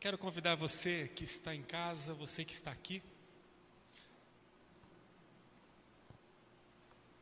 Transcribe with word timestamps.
Quero 0.00 0.16
convidar 0.16 0.54
você 0.54 1.08
que 1.08 1.24
está 1.24 1.54
em 1.54 1.62
casa, 1.62 2.14
você 2.14 2.42
que 2.42 2.54
está 2.54 2.70
aqui, 2.70 3.02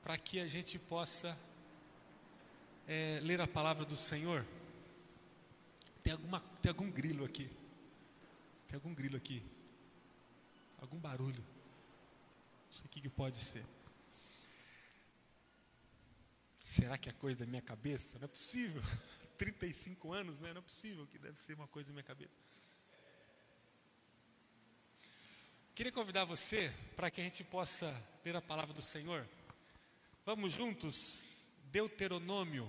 para 0.00 0.16
que 0.16 0.38
a 0.38 0.46
gente 0.46 0.78
possa 0.78 1.36
é, 2.86 3.18
ler 3.20 3.40
a 3.40 3.48
palavra 3.48 3.84
do 3.84 3.96
Senhor. 3.96 4.46
Tem, 6.04 6.12
alguma, 6.12 6.40
tem 6.62 6.70
algum 6.70 6.88
grilo 6.88 7.24
aqui? 7.24 7.50
Tem 8.68 8.76
algum 8.76 8.94
grilo 8.94 9.16
aqui? 9.16 9.42
Algum 10.80 11.00
barulho? 11.00 11.42
Não 11.42 12.70
sei 12.70 12.86
o 12.86 12.88
que, 12.90 13.00
que 13.00 13.08
pode 13.08 13.38
ser. 13.38 13.64
Será 16.62 16.96
que 16.96 17.08
é 17.08 17.12
coisa 17.12 17.40
da 17.40 17.46
minha 17.46 17.60
cabeça? 17.60 18.20
Não 18.20 18.26
é 18.26 18.28
possível. 18.28 18.80
35 19.36 20.12
anos, 20.12 20.38
né? 20.38 20.52
Não 20.52 20.60
é 20.60 20.62
possível 20.62 21.04
que 21.08 21.18
deve 21.18 21.42
ser 21.42 21.54
uma 21.54 21.66
coisa 21.66 21.88
da 21.88 21.94
minha 21.94 22.04
cabeça. 22.04 22.47
Queria 25.78 25.92
convidar 25.92 26.24
você 26.24 26.74
para 26.96 27.08
que 27.08 27.20
a 27.20 27.24
gente 27.24 27.44
possa 27.44 27.94
ler 28.24 28.34
a 28.34 28.42
palavra 28.42 28.74
do 28.74 28.82
Senhor. 28.82 29.24
Vamos 30.26 30.52
juntos, 30.52 31.50
Deuteronômio, 31.70 32.68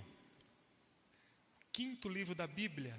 quinto 1.73 2.07
livro 2.07 2.35
da 2.35 2.45
Bíblia, 2.45 2.95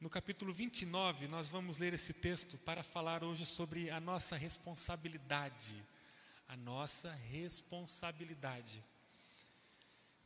no 0.00 0.10
capítulo 0.10 0.52
29, 0.52 1.28
nós 1.28 1.48
vamos 1.48 1.76
ler 1.76 1.94
esse 1.94 2.12
texto 2.12 2.58
para 2.58 2.82
falar 2.82 3.22
hoje 3.22 3.46
sobre 3.46 3.88
a 3.88 4.00
nossa 4.00 4.36
responsabilidade. 4.36 5.80
A 6.48 6.56
nossa 6.56 7.12
responsabilidade. 7.30 8.82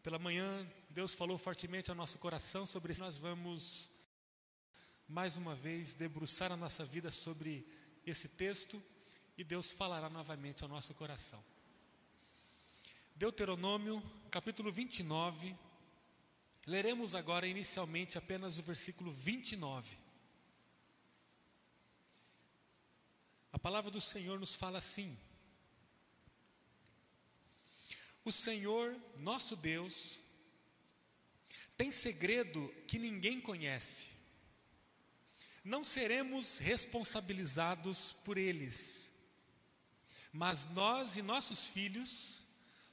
Pela 0.03 0.19
manhã, 0.19 0.67
Deus 0.89 1.13
falou 1.13 1.37
fortemente 1.37 1.91
ao 1.91 1.95
nosso 1.95 2.17
coração 2.17 2.65
sobre 2.65 2.93
isso. 2.93 3.03
Nós 3.03 3.19
vamos, 3.19 3.91
mais 5.07 5.37
uma 5.37 5.55
vez, 5.55 5.93
debruçar 5.93 6.51
a 6.51 6.57
nossa 6.57 6.87
vida 6.87 7.11
sobre 7.11 7.82
esse 8.11 8.31
texto 8.31 8.83
e 9.37 9.45
Deus 9.45 9.73
falará 9.73 10.11
novamente 10.11 10.63
ao 10.63 10.69
nosso 10.69 10.95
coração. 10.95 11.43
Deuteronômio, 13.15 14.03
capítulo 14.31 14.73
29. 14.73 15.57
Leremos 16.67 17.15
agora 17.15 17.47
inicialmente 17.47 18.19
apenas 18.19 18.59
o 18.59 18.63
versículo 18.63 19.11
29. 19.11 19.97
A 23.53 23.59
palavra 23.59 23.91
do 23.91 24.01
Senhor 24.01 24.39
nos 24.39 24.55
fala 24.55 24.79
assim: 24.79 25.17
O 28.25 28.33
Senhor, 28.33 28.97
nosso 29.19 29.57
Deus, 29.57 30.23
tem 31.77 31.93
segredo 31.93 32.73
que 32.87 32.99
ninguém 32.99 33.41
conhece 33.41 34.11
não 35.65 35.85
seremos 35.85 36.59
responsabilizados 36.59 38.13
por 38.25 38.37
eles, 38.37 39.11
mas 40.33 40.69
nós 40.71 41.17
e 41.17 41.23
nossos 41.23 41.67
filhos 41.67 42.45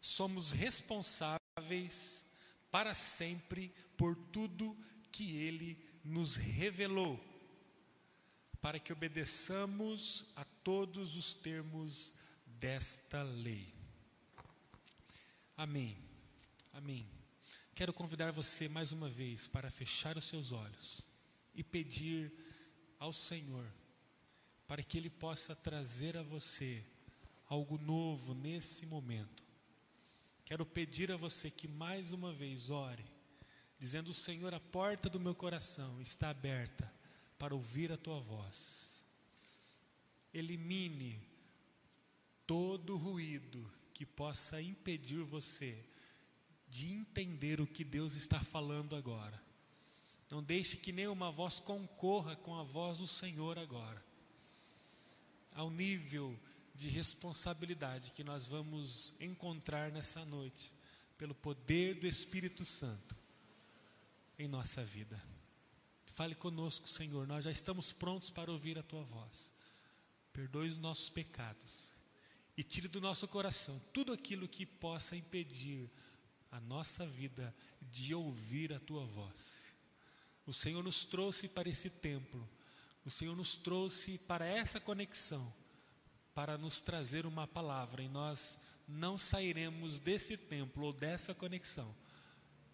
somos 0.01 0.51
responsáveis 0.51 2.25
para 2.71 2.93
sempre 2.93 3.73
por 3.97 4.15
tudo 4.15 4.77
que 5.11 5.35
Ele 5.37 5.77
nos 6.03 6.35
revelou, 6.35 7.19
para 8.61 8.79
que 8.79 8.93
obedeçamos 8.93 10.31
a 10.35 10.45
todos 10.63 11.15
os 11.15 11.33
termos 11.33 12.13
desta 12.45 13.23
lei. 13.23 13.73
Amém. 15.57 15.97
Amém. 16.73 17.05
Quero 17.73 17.93
convidar 17.93 18.31
você 18.31 18.67
mais 18.67 18.91
uma 18.91 19.09
vez 19.09 19.47
para 19.47 19.71
fechar 19.71 20.17
os 20.17 20.25
seus 20.25 20.51
olhos 20.51 21.01
e 21.55 21.63
pedir 21.63 22.31
ao 22.99 23.13
Senhor, 23.13 23.65
para 24.67 24.83
que 24.83 24.97
Ele 24.97 25.09
possa 25.09 25.55
trazer 25.55 26.17
a 26.17 26.21
você 26.21 26.83
algo 27.47 27.77
novo 27.77 28.33
nesse 28.33 28.85
momento. 28.85 29.43
Quero 30.45 30.65
pedir 30.65 31.11
a 31.11 31.17
você 31.17 31.49
que 31.49 31.67
mais 31.67 32.11
uma 32.11 32.33
vez 32.33 32.69
ore, 32.69 33.05
dizendo: 33.79 34.13
Senhor, 34.13 34.53
a 34.53 34.59
porta 34.59 35.09
do 35.09 35.19
meu 35.19 35.33
coração 35.33 36.01
está 36.01 36.29
aberta 36.29 36.91
para 37.37 37.55
ouvir 37.55 37.91
a 37.91 37.97
tua 37.97 38.19
voz. 38.19 39.05
Elimine 40.33 41.19
todo 42.45 42.97
ruído 42.97 43.71
que 43.93 44.05
possa 44.05 44.61
impedir 44.61 45.23
você 45.23 45.85
de 46.67 46.93
entender 46.93 47.59
o 47.59 47.67
que 47.67 47.83
Deus 47.83 48.15
está 48.15 48.39
falando 48.39 48.95
agora. 48.95 49.48
Não 50.29 50.43
deixe 50.43 50.77
que 50.77 50.91
nenhuma 50.91 51.31
voz 51.31 51.59
concorra 51.59 52.35
com 52.35 52.55
a 52.55 52.63
voz 52.63 52.99
do 52.99 53.07
Senhor 53.07 53.57
agora. 53.57 54.03
Ao 55.53 55.69
nível 55.69 56.37
de 56.75 56.89
responsabilidade 56.89 58.11
que 58.11 58.23
nós 58.23 58.47
vamos 58.47 59.13
encontrar 59.19 59.91
nessa 59.91 60.23
noite, 60.25 60.71
pelo 61.17 61.35
poder 61.35 61.95
do 61.95 62.07
Espírito 62.07 62.63
Santo 62.63 63.13
em 64.39 64.47
nossa 64.47 64.85
vida. 64.85 65.21
Fale 66.05 66.33
conosco, 66.33 66.87
Senhor, 66.87 67.27
nós 67.27 67.43
já 67.43 67.51
estamos 67.51 67.91
prontos 67.91 68.29
para 68.29 68.49
ouvir 68.49 68.79
a 68.79 68.83
tua 68.83 69.03
voz. 69.03 69.53
Perdoe 70.31 70.67
os 70.67 70.77
nossos 70.77 71.09
pecados 71.09 71.97
e 72.55 72.63
tire 72.63 72.87
do 72.87 73.01
nosso 73.01 73.27
coração 73.27 73.77
tudo 73.93 74.13
aquilo 74.13 74.47
que 74.47 74.65
possa 74.65 75.15
impedir 75.15 75.89
a 76.51 76.59
nossa 76.61 77.05
vida 77.05 77.53
de 77.81 78.15
ouvir 78.15 78.73
a 78.73 78.79
tua 78.79 79.05
voz. 79.05 79.68
O 80.49 80.53
Senhor 80.53 80.83
nos 80.83 81.05
trouxe 81.05 81.47
para 81.47 81.69
esse 81.69 81.91
templo, 81.91 82.49
o 83.05 83.11
Senhor 83.11 83.35
nos 83.35 83.55
trouxe 83.55 84.17
para 84.17 84.43
essa 84.47 84.79
conexão, 84.79 85.53
para 86.33 86.57
nos 86.57 86.79
trazer 86.79 87.27
uma 87.27 87.47
palavra, 87.47 88.01
e 88.01 88.09
nós 88.09 88.59
não 88.87 89.15
sairemos 89.15 89.99
desse 89.99 90.35
templo 90.35 90.87
ou 90.87 90.91
dessa 90.91 91.35
conexão 91.35 91.95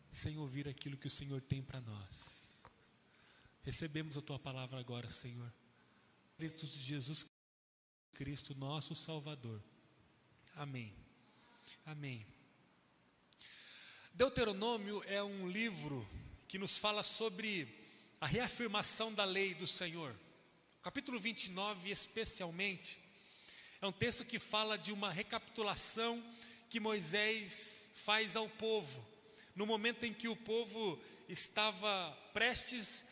sem 0.09 0.37
ouvir 0.37 0.69
aquilo 0.69 0.95
que 0.95 1.07
o 1.07 1.11
Senhor 1.11 1.41
tem 1.41 1.61
para 1.61 1.81
nós. 1.81 2.63
Recebemos 3.61 4.15
a 4.15 4.21
tua 4.21 4.39
palavra 4.39 4.79
agora, 4.79 5.09
Senhor. 5.09 5.53
Cristo 6.37 6.65
Jesus 6.67 7.25
Cristo, 8.13 8.55
nosso 8.55 8.95
Salvador. 8.95 9.61
Amém. 10.55 10.93
Amém. 11.85 12.25
Deuteronômio 14.13 15.03
é 15.07 15.21
um 15.21 15.49
livro 15.49 16.07
que 16.55 16.59
nos 16.59 16.77
fala 16.77 17.03
sobre 17.03 17.67
a 18.21 18.25
reafirmação 18.25 19.13
da 19.13 19.25
lei 19.25 19.53
do 19.53 19.67
Senhor. 19.67 20.15
Capítulo 20.81 21.19
29, 21.19 21.91
especialmente, 21.91 22.97
é 23.81 23.85
um 23.85 23.91
texto 23.91 24.23
que 24.23 24.39
fala 24.39 24.77
de 24.77 24.93
uma 24.93 25.11
recapitulação 25.11 26.23
que 26.69 26.79
Moisés 26.79 27.91
faz 27.95 28.37
ao 28.37 28.47
povo, 28.47 29.05
no 29.53 29.65
momento 29.65 30.05
em 30.05 30.13
que 30.13 30.29
o 30.29 30.35
povo 30.37 30.97
estava 31.27 32.17
prestes 32.33 33.07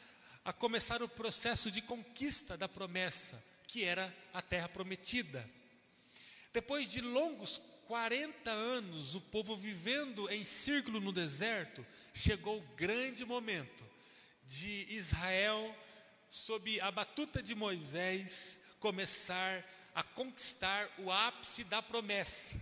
a 0.45 0.53
começar 0.53 1.03
o 1.03 1.09
processo 1.09 1.69
de 1.69 1.81
conquista 1.81 2.55
da 2.55 2.69
promessa, 2.69 3.43
que 3.67 3.83
era 3.83 4.15
a 4.33 4.41
terra 4.41 4.69
prometida. 4.69 5.45
Depois 6.53 6.89
de 6.89 7.01
longos 7.01 7.59
40 7.87 8.49
anos 8.49 9.15
o 9.15 9.21
povo 9.21 9.55
vivendo 9.55 10.29
em 10.29 10.43
círculo 10.43 10.99
no 10.99 11.11
deserto, 11.11 11.85
chegou 12.13 12.57
o 12.57 12.75
grande 12.75 13.25
momento 13.25 13.85
de 14.45 14.87
Israel, 14.89 15.75
sob 16.29 16.79
a 16.81 16.91
batuta 16.91 17.41
de 17.41 17.55
Moisés, 17.55 18.61
começar 18.79 19.63
a 19.95 20.03
conquistar 20.03 20.89
o 20.97 21.11
ápice 21.11 21.63
da 21.63 21.81
promessa, 21.81 22.61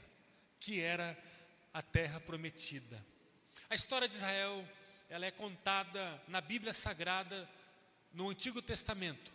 que 0.59 0.79
era 0.79 1.17
a 1.73 1.81
terra 1.81 2.19
prometida. 2.19 3.03
A 3.69 3.75
história 3.75 4.07
de 4.07 4.15
Israel, 4.15 4.67
ela 5.09 5.25
é 5.25 5.31
contada 5.31 6.21
na 6.27 6.41
Bíblia 6.41 6.73
Sagrada, 6.73 7.49
no 8.13 8.29
Antigo 8.29 8.61
Testamento. 8.61 9.31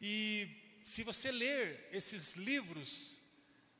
E 0.00 0.48
se 0.82 1.02
você 1.02 1.32
ler 1.32 1.88
esses 1.92 2.34
livros 2.34 3.17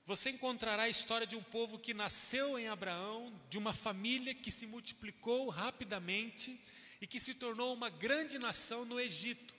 você 0.09 0.31
encontrará 0.31 0.85
a 0.85 0.89
história 0.89 1.27
de 1.27 1.37
um 1.37 1.43
povo 1.43 1.79
que 1.79 1.93
nasceu 1.93 2.59
em 2.59 2.67
Abraão, 2.67 3.31
de 3.51 3.59
uma 3.59 3.75
família 3.75 4.35
que 4.35 4.51
se 4.51 4.67
multiplicou 4.67 5.51
rapidamente 5.51 6.59
e 6.99 7.07
que 7.07 7.21
se 7.21 7.35
tornou 7.35 7.75
uma 7.75 7.91
grande 7.91 8.39
nação 8.39 8.87
no 8.87 8.99
Egito. 8.99 9.55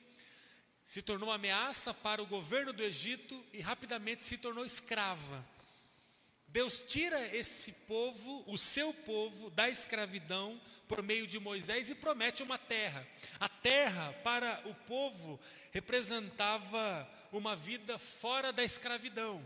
Se 0.84 1.04
tornou 1.04 1.32
ameaça 1.32 1.94
para 1.94 2.24
o 2.24 2.26
governo 2.26 2.74
do 2.74 2.82
Egito 2.82 3.46
e 3.54 3.62
rapidamente 3.62 4.24
se 4.24 4.40
tornou 4.40 4.66
escrava. 4.66 5.46
Deus 6.48 6.82
tira 6.82 7.28
esse 7.28 7.72
povo, 7.88 8.44
o 8.48 8.58
seu 8.58 8.92
povo, 8.92 9.52
da 9.52 9.70
escravidão 9.70 10.60
por 10.88 11.04
meio 11.04 11.28
de 11.28 11.38
Moisés 11.38 11.92
e 11.92 11.96
promete 11.96 12.42
uma 12.42 12.58
terra. 12.58 13.08
A 13.40 13.48
terra 13.48 14.14
para 14.24 14.64
o 14.66 14.74
povo 14.74 15.40
representava 15.72 17.08
uma 17.32 17.56
vida 17.56 18.00
fora 18.00 18.52
da 18.52 18.64
escravidão 18.64 19.40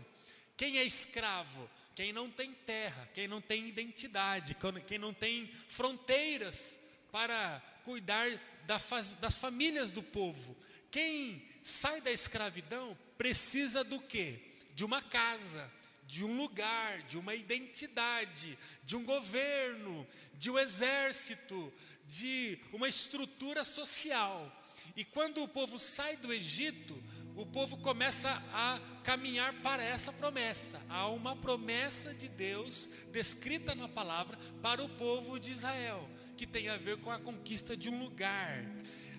quem 0.56 0.78
é 0.78 0.84
escravo? 0.84 1.68
Quem 1.94 2.12
não 2.12 2.28
tem 2.28 2.52
terra, 2.52 3.08
quem 3.14 3.28
não 3.28 3.40
tem 3.40 3.68
identidade, 3.68 4.56
quem 4.86 4.98
não 4.98 5.14
tem 5.14 5.46
fronteiras 5.68 6.80
para 7.12 7.62
cuidar 7.84 8.26
das 8.66 9.36
famílias 9.36 9.92
do 9.92 10.02
povo. 10.02 10.56
Quem 10.90 11.46
sai 11.62 12.00
da 12.00 12.10
escravidão 12.10 12.98
precisa 13.16 13.84
do 13.84 14.00
quê? 14.00 14.40
De 14.74 14.84
uma 14.84 15.00
casa, 15.00 15.70
de 16.06 16.24
um 16.24 16.36
lugar, 16.36 17.02
de 17.02 17.16
uma 17.16 17.34
identidade, 17.34 18.58
de 18.82 18.96
um 18.96 19.04
governo, 19.04 20.06
de 20.34 20.50
um 20.50 20.58
exército, 20.58 21.72
de 22.06 22.58
uma 22.72 22.88
estrutura 22.88 23.64
social. 23.64 24.52
E 24.96 25.04
quando 25.04 25.42
o 25.42 25.48
povo 25.48 25.78
sai 25.78 26.16
do 26.16 26.32
Egito, 26.32 27.00
o 27.36 27.44
povo 27.44 27.76
começa 27.78 28.30
a 28.52 28.80
caminhar 29.02 29.52
para 29.54 29.82
essa 29.82 30.12
promessa. 30.12 30.80
Há 30.88 31.08
uma 31.08 31.34
promessa 31.34 32.14
de 32.14 32.28
Deus 32.28 32.88
descrita 33.12 33.74
na 33.74 33.88
palavra 33.88 34.38
para 34.62 34.82
o 34.82 34.88
povo 34.88 35.38
de 35.38 35.50
Israel, 35.50 36.08
que 36.36 36.46
tem 36.46 36.68
a 36.68 36.76
ver 36.76 36.98
com 36.98 37.10
a 37.10 37.18
conquista 37.18 37.76
de 37.76 37.88
um 37.88 38.02
lugar. 38.02 38.64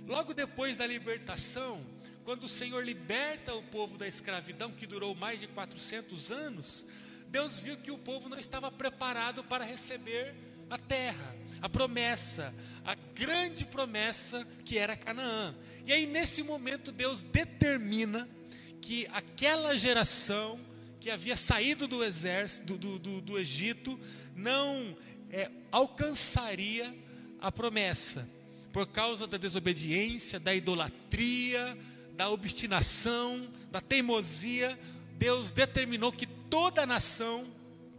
Logo 0.08 0.34
depois 0.34 0.78
da 0.78 0.88
libertação, 0.88 1.86
quando 2.24 2.46
o 2.46 2.50
Senhor 2.50 2.84
liberta 2.86 3.54
o 3.54 3.64
povo 3.64 3.98
da 3.98 4.08
escravidão, 4.08 4.72
que 4.72 4.88
durou 4.88 5.14
mais 5.14 5.40
de 5.40 5.48
400 5.48 6.32
anos, 6.32 6.86
Deus 7.28 7.60
viu 7.60 7.76
que 7.78 7.92
o 7.92 7.98
povo 7.98 8.30
não 8.30 8.40
estava 8.40 8.72
preparado 8.72 9.44
para 9.44 9.66
receber 9.66 10.34
a 10.70 10.78
terra, 10.78 11.36
a 11.62 11.70
promessa, 11.70 12.54
a 12.86 12.96
grande 13.14 13.66
promessa 13.66 14.46
que 14.64 14.78
era 14.78 14.96
Canaã. 14.96 15.56
E 15.86 15.94
aí, 15.94 16.06
nesse 16.06 16.44
momento, 16.44 16.92
Deus 16.92 17.22
determina 17.22 18.28
que 18.82 19.08
aquela 19.14 19.76
geração 19.78 20.60
que 21.00 21.10
havia 21.10 21.36
saído 21.36 21.88
do 21.88 22.04
exército, 22.04 22.78
do, 22.78 22.98
do, 22.98 23.22
do 23.22 23.38
Egito, 23.38 24.00
não 24.36 24.98
é, 25.30 25.50
alcançaria 25.72 26.94
a 27.40 27.52
promessa, 27.52 28.28
por 28.72 28.88
causa 28.88 29.28
da 29.28 29.38
desobediência, 29.38 30.40
da 30.40 30.54
idolatria, 30.54 31.78
da 32.14 32.30
obstinação, 32.30 33.48
da 33.72 33.80
teimosia. 33.80 34.78
Deus 35.18 35.52
determinou 35.52 36.12
que 36.12 36.26
toda 36.26 36.84
a 36.84 36.86
nação 36.86 37.48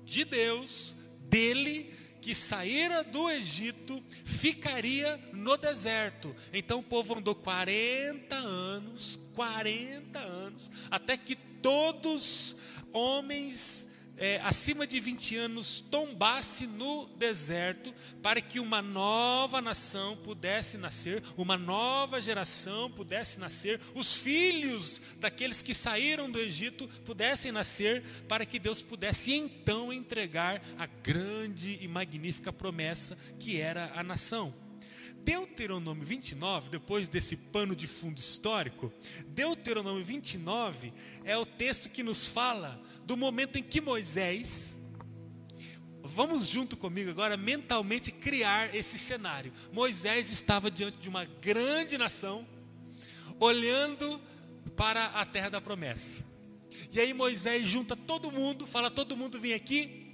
de 0.04 0.24
Deus, 0.24 0.96
dele, 1.28 1.92
que 2.26 2.34
saíra 2.34 3.04
do 3.04 3.30
Egito 3.30 4.02
ficaria 4.24 5.16
no 5.32 5.56
deserto. 5.56 6.34
Então 6.52 6.80
o 6.80 6.82
povo 6.82 7.16
andou 7.16 7.36
40 7.36 8.34
anos, 8.34 9.16
40 9.36 10.18
anos, 10.18 10.72
até 10.90 11.16
que 11.16 11.36
todos 11.36 12.56
homens 12.92 13.90
é, 14.16 14.40
acima 14.42 14.86
de 14.86 14.98
20 14.98 15.36
anos 15.36 15.84
tombasse 15.90 16.66
no 16.66 17.06
deserto, 17.16 17.94
para 18.22 18.40
que 18.40 18.58
uma 18.58 18.80
nova 18.80 19.60
nação 19.60 20.16
pudesse 20.16 20.78
nascer, 20.78 21.22
uma 21.36 21.56
nova 21.56 22.20
geração 22.20 22.90
pudesse 22.90 23.38
nascer, 23.38 23.80
os 23.94 24.14
filhos 24.14 25.00
daqueles 25.18 25.62
que 25.62 25.74
saíram 25.74 26.30
do 26.30 26.38
Egito 26.38 26.88
pudessem 27.04 27.52
nascer, 27.52 28.02
para 28.28 28.46
que 28.46 28.58
Deus 28.58 28.80
pudesse 28.82 29.32
então 29.32 29.92
entregar 29.92 30.62
a 30.78 30.86
grande 30.86 31.78
e 31.80 31.88
magnífica 31.88 32.52
promessa 32.52 33.16
que 33.38 33.60
era 33.60 33.92
a 33.94 34.02
nação. 34.02 34.65
Deuteronômio 35.26 36.06
29, 36.06 36.70
depois 36.70 37.08
desse 37.08 37.36
pano 37.36 37.74
de 37.74 37.88
fundo 37.88 38.16
histórico, 38.16 38.92
Deuteronômio 39.26 40.04
29 40.04 40.92
é 41.24 41.36
o 41.36 41.44
texto 41.44 41.90
que 41.90 42.00
nos 42.00 42.28
fala 42.28 42.80
do 43.04 43.16
momento 43.16 43.58
em 43.58 43.62
que 43.64 43.80
Moisés, 43.80 44.76
vamos 46.00 46.46
junto 46.46 46.76
comigo 46.76 47.10
agora 47.10 47.36
mentalmente 47.36 48.12
criar 48.12 48.72
esse 48.72 48.96
cenário. 49.00 49.52
Moisés 49.72 50.30
estava 50.30 50.70
diante 50.70 50.98
de 50.98 51.08
uma 51.08 51.24
grande 51.24 51.98
nação, 51.98 52.46
olhando 53.40 54.20
para 54.76 55.06
a 55.06 55.26
terra 55.26 55.48
da 55.48 55.60
promessa. 55.60 56.24
E 56.92 57.00
aí 57.00 57.12
Moisés 57.12 57.66
junta 57.66 57.96
todo 57.96 58.30
mundo, 58.30 58.64
fala: 58.64 58.92
todo 58.92 59.16
mundo 59.16 59.40
vem 59.40 59.54
aqui. 59.54 60.06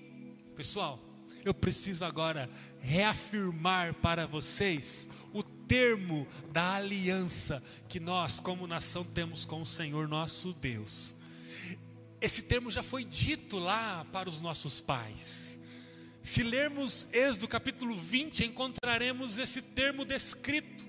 Pessoal, 0.56 0.98
eu 1.44 1.52
preciso 1.52 2.02
agora 2.02 2.48
reafirmar 2.82 3.94
para 3.94 4.26
vocês 4.26 5.08
o 5.32 5.42
termo 5.42 6.26
da 6.52 6.74
aliança 6.74 7.62
que 7.88 7.98
nós, 7.98 8.40
como 8.40 8.66
nação, 8.66 9.04
temos 9.04 9.44
com 9.44 9.62
o 9.62 9.66
Senhor 9.66 10.06
nosso 10.08 10.52
Deus. 10.52 11.14
Esse 12.20 12.42
termo 12.42 12.70
já 12.70 12.82
foi 12.82 13.04
dito 13.04 13.58
lá 13.58 14.04
para 14.12 14.28
os 14.28 14.40
nossos 14.40 14.80
pais. 14.80 15.58
Se 16.22 16.42
lermos 16.42 17.08
Êxodo 17.12 17.48
capítulo 17.48 17.96
20, 17.96 18.44
encontraremos 18.44 19.38
esse 19.38 19.62
termo 19.62 20.04
descrito, 20.04 20.84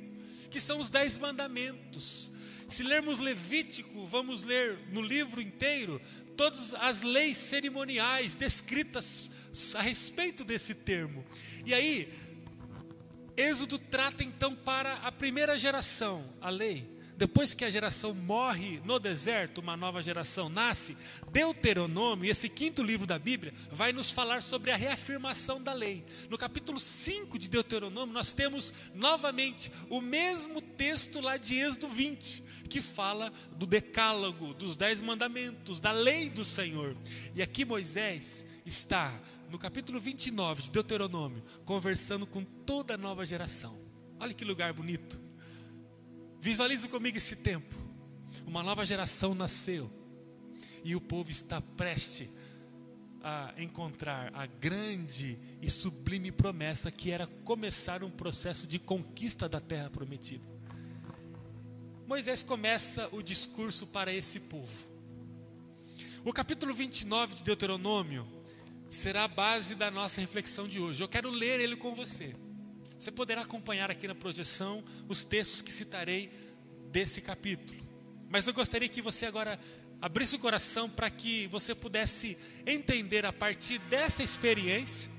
que 0.52 0.60
são 0.60 0.80
os 0.80 0.90
dez 0.90 1.18
mandamentos. 1.18 2.32
Se 2.70 2.84
lermos 2.84 3.20
Levítico, 3.20 4.06
vamos 4.08 4.44
ler 4.44 4.78
no 4.92 5.02
livro 5.02 5.42
inteiro 5.42 6.02
todas 6.36 6.74
as 6.76 7.02
leis 7.02 7.38
cerimoniais 7.38 8.36
descritas 8.36 9.30
a 9.76 9.82
respeito 9.82 10.44
desse 10.44 10.74
termo. 10.74 11.24
E 11.66 11.74
aí, 11.74 12.12
Êxodo 13.38 13.78
trata 13.78 14.24
então 14.24 14.56
para 14.56 14.94
a 14.96 15.12
primeira 15.12 15.58
geração, 15.58 16.24
a 16.42 16.50
lei. 16.50 16.92
Depois 17.16 17.54
que 17.54 17.64
a 17.64 17.70
geração 17.70 18.14
morre 18.14 18.82
no 18.84 19.00
deserto, 19.00 19.60
uma 19.60 19.78
nova 19.78 20.02
geração 20.02 20.50
nasce. 20.50 20.98
Deuteronômio, 21.32 22.30
esse 22.30 22.50
quinto 22.50 22.82
livro 22.82 23.06
da 23.06 23.20
Bíblia, 23.20 23.54
vai 23.72 23.94
nos 23.94 24.10
falar 24.10 24.42
sobre 24.42 24.72
a 24.72 24.76
reafirmação 24.76 25.62
da 25.62 25.74
lei. 25.74 26.04
No 26.30 26.38
capítulo 26.38 26.80
5 26.80 27.38
de 27.38 27.48
Deuteronômio, 27.48 28.14
nós 28.14 28.34
temos 28.34 28.74
novamente 28.96 29.72
o 29.90 30.02
mesmo 30.02 30.60
texto 30.60 31.22
lá 31.22 31.38
de 31.38 31.56
Êxodo 31.56 31.88
20 31.88 32.44
que 32.70 32.82
fala 32.82 33.32
do 33.52 33.68
decálogo, 33.68 34.52
dos 34.56 34.76
dez 34.76 35.00
mandamentos, 35.00 35.80
da 35.80 35.92
lei 35.92 36.28
do 36.28 36.44
Senhor. 36.44 36.96
E 37.36 37.42
aqui 37.44 37.64
Moisés 37.64 38.44
está 38.66 39.14
no 39.54 39.60
capítulo 39.60 40.00
29 40.00 40.64
de 40.64 40.72
Deuteronômio, 40.72 41.44
conversando 41.64 42.26
com 42.26 42.44
toda 42.44 42.96
a 42.96 42.98
nova 42.98 43.24
geração. 43.24 43.80
Olha 44.20 44.34
que 44.34 44.44
lugar 44.44 44.74
bonito. 44.74 45.22
Visualize 46.42 46.88
comigo 46.88 47.20
esse 47.20 47.36
tempo. 47.36 47.76
Uma 48.48 48.64
nova 48.64 48.84
geração 48.84 49.36
nasceu 49.36 49.88
e 50.84 50.96
o 50.96 51.00
povo 51.00 51.30
está 51.30 51.62
prestes 51.62 52.28
a 53.22 53.54
encontrar 53.60 54.32
a 54.34 54.48
grande 54.48 55.38
e 55.62 55.70
sublime 55.70 56.32
promessa 56.32 56.90
que 56.90 57.12
era 57.12 57.28
começar 57.28 58.04
um 58.04 58.10
processo 58.10 58.66
de 58.66 58.80
conquista 58.80 59.48
da 59.48 59.62
terra 59.62 59.92
prometida. 59.92 60.44
Moisés 62.08 62.42
começa 62.42 63.08
o 63.12 63.22
discurso 63.22 63.86
para 63.86 64.12
esse 64.12 64.40
povo. 64.40 64.90
O 66.26 66.34
capítulo 66.34 66.74
29 66.74 67.36
de 67.36 67.44
Deuteronômio 67.44 68.42
será 68.94 69.24
a 69.24 69.28
base 69.28 69.74
da 69.74 69.90
nossa 69.90 70.22
reflexão 70.22 70.68
de 70.68 70.80
hoje. 70.80 71.02
Eu 71.02 71.08
quero 71.08 71.32
ler 71.32 71.60
ele 71.60 71.76
com 71.76 71.96
você. 71.96 72.36
Você 72.98 73.12
poderá 73.12 73.42
acompanhar 73.42 73.90
aqui 73.90 74.08
na 74.08 74.14
projeção 74.14 74.84
os 75.10 75.26
textos 75.26 75.62
que 75.62 75.72
citarei 75.72 76.32
desse 76.92 77.20
capítulo. 77.20 77.82
Mas 78.30 78.46
eu 78.46 78.54
gostaria 78.54 78.88
que 78.88 79.02
você 79.02 79.26
agora 79.26 79.60
abrisse 80.00 80.36
o 80.36 80.40
coração 80.40 80.88
para 80.88 81.10
que 81.10 81.48
você 81.48 81.74
pudesse 81.74 82.38
entender 82.68 83.26
a 83.26 83.34
partir 83.34 83.80
dessa 83.80 84.22
experiência 84.22 85.10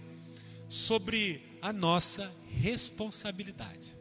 sobre 0.68 1.42
a 1.60 1.72
nossa 1.72 2.32
responsabilidade. 2.46 3.94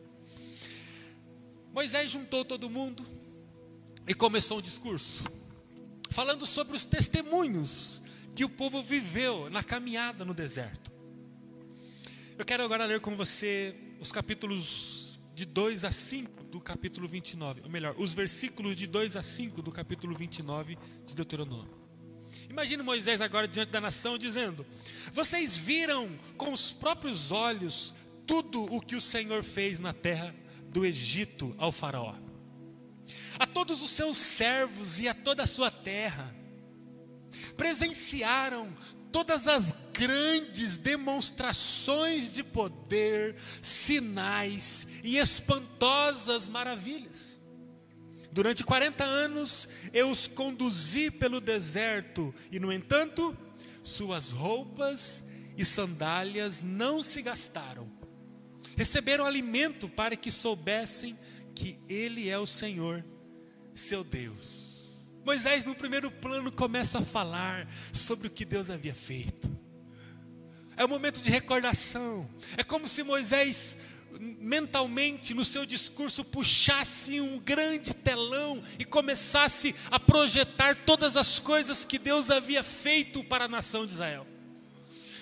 Moisés 1.73 2.11
juntou 2.11 2.45
todo 2.45 2.69
mundo 2.69 3.03
e 4.07 4.13
começou 4.13 4.59
um 4.59 4.61
discurso, 4.61 5.23
falando 6.11 6.45
sobre 6.45 6.77
os 6.77 6.85
testemunhos 6.85 8.03
que 8.35 8.43
o 8.43 8.49
povo 8.49 8.81
viveu 8.81 9.49
na 9.49 9.63
caminhada 9.63 10.25
no 10.25 10.33
deserto. 10.33 10.91
Eu 12.37 12.43
quero 12.43 12.63
agora 12.63 12.85
ler 12.85 12.99
com 12.99 13.15
você 13.15 13.75
os 13.99 14.11
capítulos 14.11 15.19
de 15.35 15.45
2 15.45 15.85
a 15.85 15.91
5 15.91 16.43
do 16.45 16.59
capítulo 16.59 17.07
29, 17.07 17.61
ou 17.63 17.69
melhor, 17.69 17.95
os 17.97 18.13
versículos 18.13 18.75
de 18.75 18.87
2 18.87 19.15
a 19.15 19.23
5 19.23 19.61
do 19.61 19.71
capítulo 19.71 20.15
29 20.15 20.77
de 21.05 21.15
Deuteronômio. 21.15 21.83
Imagine 22.49 22.83
Moisés 22.83 23.21
agora 23.21 23.47
diante 23.47 23.69
da 23.69 23.81
nação 23.81 24.17
dizendo: 24.17 24.65
Vocês 25.11 25.57
viram 25.57 26.09
com 26.37 26.51
os 26.51 26.71
próprios 26.71 27.31
olhos 27.31 27.93
tudo 28.25 28.63
o 28.73 28.81
que 28.81 28.95
o 28.95 29.01
Senhor 29.01 29.43
fez 29.43 29.79
na 29.79 29.93
terra 29.93 30.33
do 30.69 30.85
Egito 30.85 31.53
ao 31.57 31.71
Faraó, 31.71 32.15
a 33.37 33.45
todos 33.45 33.83
os 33.83 33.91
seus 33.91 34.17
servos 34.17 34.99
e 34.99 35.07
a 35.07 35.13
toda 35.13 35.43
a 35.43 35.47
sua 35.47 35.69
terra 35.69 36.33
presenciaram 37.57 38.75
todas 39.11 39.47
as 39.47 39.73
grandes 39.93 40.77
demonstrações 40.77 42.33
de 42.33 42.43
poder, 42.43 43.35
sinais 43.61 44.87
e 45.03 45.17
espantosas 45.17 46.49
maravilhas. 46.49 47.37
Durante 48.31 48.63
40 48.63 49.03
anos 49.03 49.69
eu 49.93 50.09
os 50.09 50.25
conduzi 50.25 51.11
pelo 51.11 51.39
deserto, 51.39 52.33
e 52.51 52.59
no 52.59 52.73
entanto, 52.73 53.37
suas 53.83 54.31
roupas 54.31 55.25
e 55.55 55.63
sandálias 55.63 56.61
não 56.61 57.03
se 57.03 57.21
gastaram. 57.21 57.91
receberam 58.75 59.23
alimento 59.23 59.87
para 59.87 60.15
que 60.15 60.31
soubessem 60.31 61.15
que 61.53 61.79
Ele 61.87 62.27
é 62.27 62.39
o 62.39 62.47
Senhor, 62.47 63.05
seu 63.71 64.03
Deus. 64.03 64.72
Moisés, 65.25 65.63
no 65.63 65.73
primeiro 65.73 66.11
plano, 66.11 66.51
começa 66.51 66.99
a 66.99 67.01
falar 67.01 67.67
sobre 67.93 68.27
o 68.27 68.31
que 68.31 68.43
Deus 68.43 68.69
havia 68.69 68.93
feito. 68.93 69.49
É 70.75 70.83
um 70.83 70.89
momento 70.89 71.21
de 71.21 71.29
recordação. 71.29 72.29
É 72.57 72.63
como 72.63 72.87
se 72.87 73.03
Moisés 73.03 73.77
mentalmente 74.19 75.33
no 75.33 75.43
seu 75.43 75.65
discurso 75.65 76.23
puxasse 76.23 77.19
um 77.19 77.39
grande 77.39 77.95
telão 77.95 78.61
e 78.77 78.85
começasse 78.85 79.73
a 79.89 79.99
projetar 79.99 80.75
todas 80.85 81.17
as 81.17 81.39
coisas 81.39 81.83
que 81.83 81.97
Deus 81.97 82.29
havia 82.29 82.61
feito 82.61 83.23
para 83.23 83.45
a 83.45 83.47
nação 83.47 83.85
de 83.85 83.93
Israel. 83.93 84.27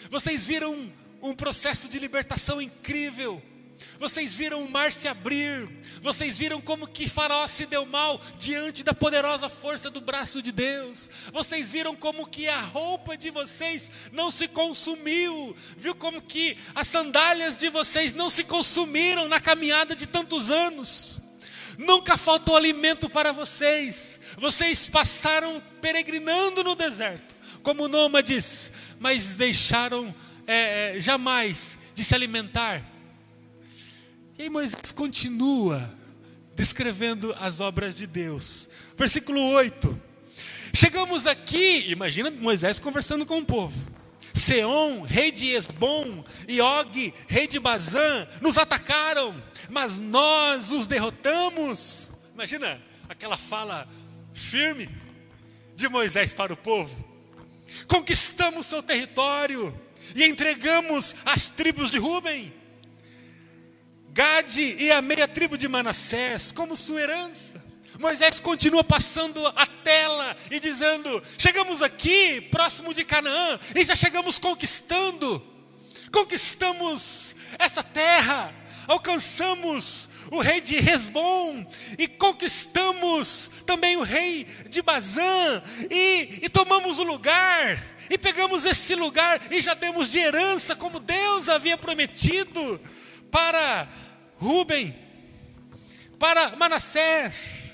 Vocês 0.10 0.46
viram 0.46 0.74
um, 0.74 0.92
um 1.22 1.34
processo 1.34 1.88
de 1.88 2.00
libertação 2.00 2.62
incrível. 2.62 3.42
Vocês 4.00 4.36
viram 4.36 4.64
o 4.64 4.70
mar 4.70 4.92
se 4.92 5.08
abrir, 5.08 5.70
vocês 6.02 6.40
viram 6.40 6.60
como 6.60 6.88
que 6.88 7.08
Faraó 7.08 7.48
se 7.48 7.68
deu 7.68 7.86
mal 7.86 8.20
diante 8.38 8.84
da 8.84 8.94
poderosa 8.94 9.48
força 9.48 9.92
do 9.92 10.02
braço 10.02 10.42
de 10.42 10.52
Deus. 10.52 11.10
Vocês 11.32 11.70
viram 11.70 11.96
como 11.96 12.28
que 12.28 12.48
a 12.48 12.60
roupa 12.60 13.16
de 13.16 13.30
vocês 13.30 13.92
não 14.12 14.32
se 14.32 14.48
consumiu. 14.48 15.56
Viu 15.78 15.94
como 15.94 16.22
que 16.22 16.58
as 16.74 16.88
sandálias 16.88 17.58
de 17.58 17.70
vocês 17.70 18.14
não 18.14 18.30
se 18.30 18.44
consumiram 18.44 19.28
na 19.28 19.40
caminhada 19.40 19.96
de 19.96 20.08
tantos 20.08 20.50
anos. 20.50 21.22
Nunca 21.78 22.18
faltou 22.18 22.56
alimento 22.56 23.10
para 23.10 23.32
vocês. 23.32 24.20
Vocês 24.38 24.88
passaram 24.88 25.62
peregrinando 25.80 26.64
no 26.64 26.76
deserto, 26.76 27.36
como 27.62 27.88
nômades, 27.88 28.72
mas 29.00 29.36
deixaram 29.36 30.14
é, 30.48 30.96
jamais 30.98 31.78
de 31.94 32.04
se 32.04 32.16
alimentar 32.16 32.91
e 34.42 34.46
aí 34.46 34.50
Moisés 34.50 34.92
continua 34.92 35.88
descrevendo 36.56 37.32
as 37.40 37.60
obras 37.60 37.94
de 37.94 38.08
Deus. 38.08 38.72
Versículo 38.98 39.40
8. 39.40 40.02
Chegamos 40.74 41.28
aqui, 41.28 41.92
imagina 41.92 42.32
Moisés 42.32 42.80
conversando 42.80 43.24
com 43.24 43.38
o 43.38 43.46
povo. 43.46 43.80
Seom, 44.34 45.04
rei 45.04 45.32
de 45.32 45.50
Esbom, 45.50 46.24
e 46.48 46.60
Og, 46.60 47.14
rei 47.28 47.48
de 47.48 47.60
Bazã, 47.60 48.28
nos 48.42 48.58
atacaram, 48.58 49.40
mas 49.70 50.00
nós 50.00 50.72
os 50.72 50.88
derrotamos. 50.88 52.12
Imagina 52.34 52.82
aquela 53.08 53.38
fala 53.38 53.88
firme 54.34 54.90
de 55.76 55.88
Moisés 55.88 56.34
para 56.34 56.52
o 56.52 56.58
povo. 56.58 57.06
Conquistamos 57.88 58.66
seu 58.66 58.82
território 58.82 59.72
e 60.16 60.24
entregamos 60.24 61.16
as 61.26 61.48
tribos 61.48 61.92
de 61.92 62.00
Ruben 62.00 62.61
Gade 64.14 64.76
e 64.78 64.92
a 64.92 65.02
meia 65.02 65.26
tribo 65.26 65.58
de 65.58 65.70
Manassés 65.70 66.52
como 66.52 66.76
sua 66.76 67.02
herança. 67.02 67.64
Moisés 67.98 68.42
continua 68.42 68.84
passando 68.84 69.46
a 69.48 69.66
tela 69.66 70.36
e 70.50 70.60
dizendo: 70.60 71.24
Chegamos 71.38 71.82
aqui, 71.82 72.42
próximo 72.42 72.94
de 72.94 73.06
Canaã, 73.06 73.58
e 73.74 73.86
já 73.86 73.96
chegamos 73.96 74.38
conquistando. 74.38 75.42
Conquistamos 76.12 77.38
essa 77.58 77.82
terra, 77.82 78.54
alcançamos 78.86 80.10
o 80.30 80.42
rei 80.42 80.60
de 80.60 80.78
Resbom 80.78 81.66
e 81.98 82.06
conquistamos 82.06 83.50
também 83.66 83.96
o 83.96 84.04
rei 84.04 84.46
de 84.70 84.82
Bazã 84.82 85.64
e, 85.90 86.40
e 86.42 86.50
tomamos 86.50 87.00
o 87.00 87.04
lugar 87.04 87.82
e 88.10 88.18
pegamos 88.18 88.66
esse 88.66 88.94
lugar 88.94 89.40
e 89.50 89.62
já 89.62 89.74
demos 89.74 90.12
de 90.12 90.20
herança 90.20 90.76
como 90.76 91.00
Deus 91.00 91.48
havia 91.48 91.78
prometido 91.78 92.78
para 93.32 93.88
Rubem, 94.40 94.94
para 96.20 96.56
Manassés, 96.56 97.71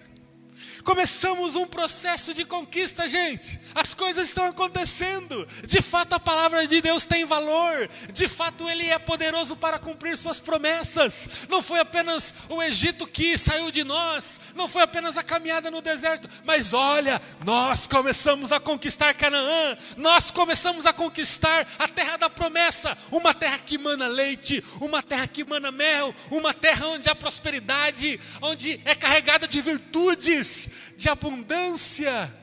Começamos 0.88 1.58
um 1.58 1.68
processo 1.68 2.34
de 2.34 2.46
conquista, 2.46 3.10
gente. 3.10 3.60
As 3.76 3.94
coisas 3.94 4.30
estão 4.30 4.46
acontecendo. 4.46 5.46
De 5.68 5.82
fato, 5.82 6.14
a 6.14 6.20
palavra 6.20 6.66
de 6.66 6.80
Deus 6.80 7.04
tem 7.04 7.26
valor. 7.26 7.90
De 8.14 8.30
fato, 8.30 8.70
Ele 8.70 8.90
é 8.90 8.98
poderoso 8.98 9.58
para 9.58 9.78
cumprir 9.80 10.18
Suas 10.18 10.40
promessas. 10.40 11.28
Não 11.50 11.62
foi 11.62 11.82
apenas 11.82 12.34
o 12.48 12.64
Egito 12.64 13.06
que 13.06 13.38
saiu 13.38 13.70
de 13.70 13.84
nós. 13.84 14.40
Não 14.56 14.66
foi 14.66 14.82
apenas 14.82 15.18
a 15.18 15.24
caminhada 15.24 15.70
no 15.70 15.82
deserto. 15.82 16.30
Mas 16.46 16.74
olha, 16.74 17.22
nós 17.44 17.86
começamos 17.86 18.54
a 18.54 18.60
conquistar 18.62 19.14
Canaã. 19.14 19.78
Nós 19.98 20.32
começamos 20.32 20.86
a 20.86 20.94
conquistar 20.94 21.68
a 21.78 21.90
terra 21.90 22.16
da 22.16 22.30
promessa. 22.30 22.98
Uma 23.12 23.34
terra 23.34 23.60
que 23.60 23.78
mana 23.78 24.08
leite. 24.08 24.64
Uma 24.80 25.04
terra 25.04 25.28
que 25.28 25.44
mana 25.44 25.70
mel. 25.70 26.16
Uma 26.32 26.54
terra 26.54 26.88
onde 26.88 27.10
há 27.10 27.14
prosperidade. 27.14 28.18
Onde 28.42 28.80
é 28.86 28.96
carregada 28.96 29.46
de 29.50 29.62
virtudes 29.62 30.77
de 30.96 31.10
abundância. 31.10 32.34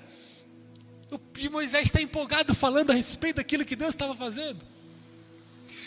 E 1.38 1.48
Moisés 1.48 1.84
está 1.84 2.00
empolgado 2.00 2.54
falando 2.54 2.90
a 2.90 2.94
respeito 2.94 3.36
daquilo 3.36 3.64
que 3.64 3.76
Deus 3.76 3.90
estava 3.90 4.14
fazendo. 4.14 4.64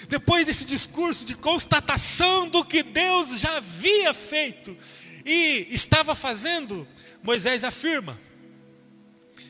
Depois 0.08 0.46
desse 0.46 0.66
discurso 0.66 1.26
de 1.26 1.36
constatação 1.36 2.48
do 2.48 2.64
que 2.64 2.84
Deus 2.84 3.40
já 3.40 3.58
havia 3.58 4.14
feito 4.14 4.78
e 5.26 5.68
estava 5.72 6.16
fazendo, 6.16 6.88
Moisés 7.22 7.64
afirma, 7.64 8.20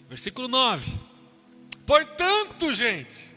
versículo 0.09 0.47
9: 0.47 0.91
Portanto, 1.85 2.73
gente, 2.73 3.29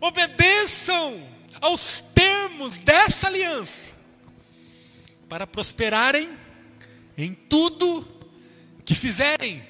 obedeçam 0.00 1.26
aos 1.60 2.00
termos 2.00 2.78
dessa 2.78 3.28
aliança, 3.28 3.94
para 5.28 5.46
prosperarem 5.46 6.28
em 7.16 7.34
tudo 7.34 8.19
que 8.90 8.94
fizerem. 8.96 9.64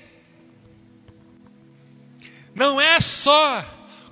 Não 2.55 2.81
é 2.81 2.99
só 3.03 3.63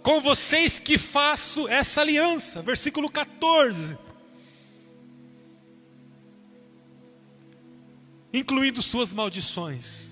com 0.02 0.20
vocês 0.20 0.78
que 0.78 0.98
faço 0.98 1.66
essa 1.66 2.02
aliança. 2.02 2.60
Versículo 2.60 3.08
14. 3.08 3.96
Incluindo 8.34 8.82
suas 8.82 9.10
maldições. 9.10 10.10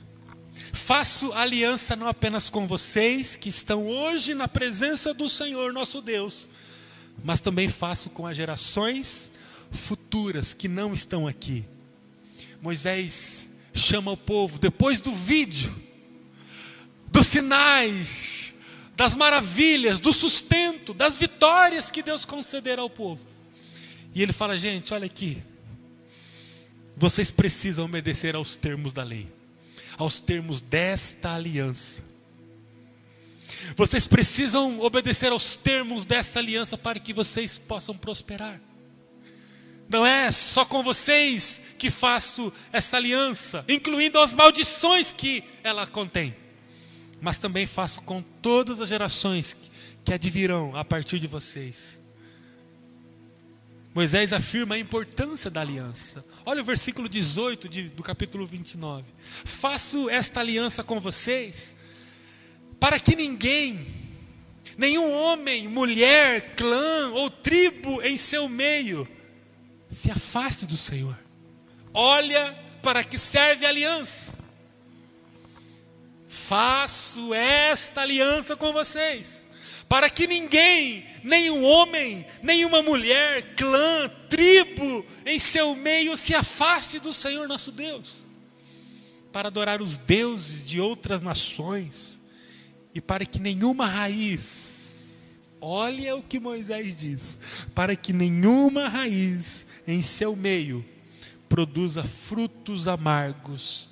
Faço 0.72 1.30
aliança 1.34 1.94
não 1.94 2.08
apenas 2.08 2.48
com 2.48 2.66
vocês 2.66 3.36
que 3.36 3.50
estão 3.50 3.86
hoje 3.86 4.32
na 4.32 4.48
presença 4.48 5.12
do 5.12 5.28
Senhor 5.28 5.74
nosso 5.74 6.00
Deus, 6.00 6.48
mas 7.22 7.38
também 7.38 7.68
faço 7.68 8.08
com 8.10 8.26
as 8.26 8.34
gerações 8.34 9.30
futuras 9.70 10.54
que 10.54 10.68
não 10.68 10.94
estão 10.94 11.28
aqui. 11.28 11.66
Moisés 12.62 13.55
chama 13.76 14.10
o 14.10 14.16
povo, 14.16 14.58
depois 14.58 15.00
do 15.00 15.12
vídeo, 15.12 15.74
dos 17.12 17.26
sinais, 17.26 18.52
das 18.96 19.14
maravilhas, 19.14 20.00
do 20.00 20.12
sustento, 20.12 20.94
das 20.94 21.16
vitórias 21.16 21.90
que 21.90 22.02
Deus 22.02 22.24
concederá 22.24 22.82
ao 22.82 22.90
povo. 22.90 23.26
E 24.14 24.22
ele 24.22 24.32
fala: 24.32 24.56
gente, 24.56 24.92
olha 24.94 25.06
aqui, 25.06 25.42
vocês 26.96 27.30
precisam 27.30 27.84
obedecer 27.84 28.34
aos 28.34 28.56
termos 28.56 28.92
da 28.92 29.02
lei, 29.02 29.26
aos 29.98 30.18
termos 30.18 30.60
desta 30.60 31.34
aliança. 31.34 32.02
Vocês 33.76 34.06
precisam 34.06 34.80
obedecer 34.80 35.30
aos 35.30 35.56
termos 35.56 36.04
dessa 36.04 36.38
aliança 36.38 36.76
para 36.78 36.98
que 36.98 37.12
vocês 37.12 37.58
possam 37.58 37.96
prosperar. 37.96 38.60
Não 39.88 40.04
é 40.04 40.30
só 40.30 40.64
com 40.64 40.82
vocês 40.82 41.62
que 41.78 41.90
faço 41.90 42.52
essa 42.72 42.96
aliança, 42.96 43.64
incluindo 43.68 44.18
as 44.18 44.32
maldições 44.32 45.12
que 45.12 45.44
ela 45.62 45.86
contém, 45.86 46.34
mas 47.20 47.38
também 47.38 47.66
faço 47.66 48.02
com 48.02 48.22
todas 48.42 48.80
as 48.80 48.88
gerações 48.88 49.56
que 50.04 50.12
advirão 50.12 50.74
a 50.76 50.84
partir 50.84 51.18
de 51.18 51.26
vocês. 51.26 52.00
Moisés 53.94 54.32
afirma 54.32 54.74
a 54.74 54.78
importância 54.78 55.50
da 55.50 55.62
aliança. 55.62 56.22
Olha 56.44 56.60
o 56.60 56.64
versículo 56.64 57.08
18 57.08 57.66
de, 57.66 57.84
do 57.84 58.02
capítulo 58.02 58.44
29. 58.44 59.04
Faço 59.22 60.10
esta 60.10 60.40
aliança 60.40 60.84
com 60.84 61.00
vocês, 61.00 61.76
para 62.78 63.00
que 63.00 63.16
ninguém, 63.16 63.86
nenhum 64.76 65.10
homem, 65.10 65.66
mulher, 65.66 66.54
clã 66.56 67.12
ou 67.14 67.30
tribo 67.30 68.02
em 68.02 68.18
seu 68.18 68.50
meio, 68.50 69.08
se 69.88 70.10
afaste 70.10 70.66
do 70.66 70.76
Senhor. 70.76 71.16
Olha 71.92 72.56
para 72.82 73.02
que 73.02 73.18
serve 73.18 73.66
a 73.66 73.68
aliança. 73.68 74.32
Faço 76.26 77.32
esta 77.32 78.02
aliança 78.02 78.56
com 78.56 78.72
vocês, 78.72 79.44
para 79.88 80.10
que 80.10 80.26
ninguém, 80.26 81.06
nenhum 81.24 81.64
homem, 81.64 82.26
nenhuma 82.42 82.82
mulher, 82.82 83.54
clã, 83.54 84.08
tribo 84.28 85.04
em 85.24 85.38
seu 85.38 85.74
meio 85.74 86.16
se 86.16 86.34
afaste 86.34 86.98
do 86.98 87.14
Senhor 87.14 87.48
nosso 87.48 87.72
Deus, 87.72 88.24
para 89.32 89.48
adorar 89.48 89.80
os 89.80 89.96
deuses 89.96 90.68
de 90.68 90.80
outras 90.80 91.22
nações, 91.22 92.20
e 92.94 93.00
para 93.00 93.24
que 93.24 93.40
nenhuma 93.40 93.86
raiz, 93.86 94.95
Olha 95.68 96.14
o 96.14 96.22
que 96.22 96.38
Moisés 96.38 96.94
diz: 96.94 97.36
para 97.74 97.96
que 97.96 98.12
nenhuma 98.12 98.88
raiz 98.88 99.66
em 99.84 100.00
seu 100.00 100.36
meio 100.36 100.84
produza 101.48 102.04
frutos 102.04 102.86
amargos 102.86 103.88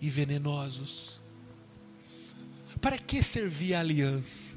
e 0.00 0.08
venenosos. 0.08 1.20
Para 2.80 2.96
que 2.96 3.24
servir 3.24 3.74
a 3.74 3.80
aliança? 3.80 4.54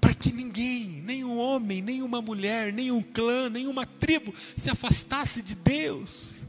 Para 0.00 0.12
que 0.12 0.32
ninguém, 0.32 1.02
nenhum 1.02 1.38
homem, 1.38 1.80
nenhuma 1.80 2.20
mulher, 2.20 2.72
nenhum 2.72 3.00
clã, 3.00 3.48
nenhuma 3.48 3.86
tribo 3.86 4.34
se 4.56 4.68
afastasse 4.68 5.40
de 5.40 5.54
Deus. 5.54 6.42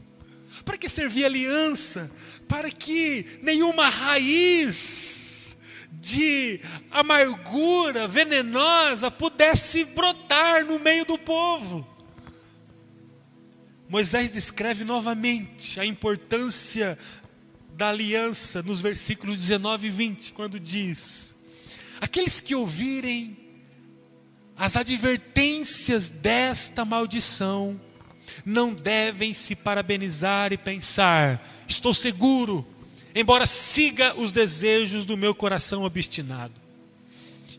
Para 0.64 0.76
que 0.76 0.88
servir 0.88 1.22
a 1.22 1.28
aliança? 1.28 2.10
Para 2.48 2.72
que 2.72 3.38
nenhuma 3.40 3.88
raiz 3.88 5.29
de 5.92 6.60
amargura 6.90 8.06
venenosa 8.06 9.10
pudesse 9.10 9.84
brotar 9.84 10.64
no 10.64 10.78
meio 10.78 11.04
do 11.04 11.18
povo. 11.18 11.86
Moisés 13.88 14.30
descreve 14.30 14.84
novamente 14.84 15.80
a 15.80 15.84
importância 15.84 16.96
da 17.74 17.88
aliança 17.88 18.62
nos 18.62 18.80
versículos 18.80 19.38
19 19.38 19.88
e 19.88 19.90
20, 19.90 20.32
quando 20.32 20.60
diz: 20.60 21.34
Aqueles 22.00 22.40
que 22.40 22.54
ouvirem 22.54 23.36
as 24.56 24.76
advertências 24.76 26.10
desta 26.10 26.84
maldição 26.84 27.80
não 28.44 28.74
devem 28.74 29.32
se 29.32 29.56
parabenizar 29.56 30.52
e 30.52 30.58
pensar: 30.58 31.44
estou 31.66 31.94
seguro, 31.94 32.66
embora 33.14 33.46
siga 33.46 34.14
os 34.18 34.32
desejos 34.32 35.04
do 35.04 35.16
meu 35.16 35.34
coração 35.34 35.84
obstinado. 35.84 36.54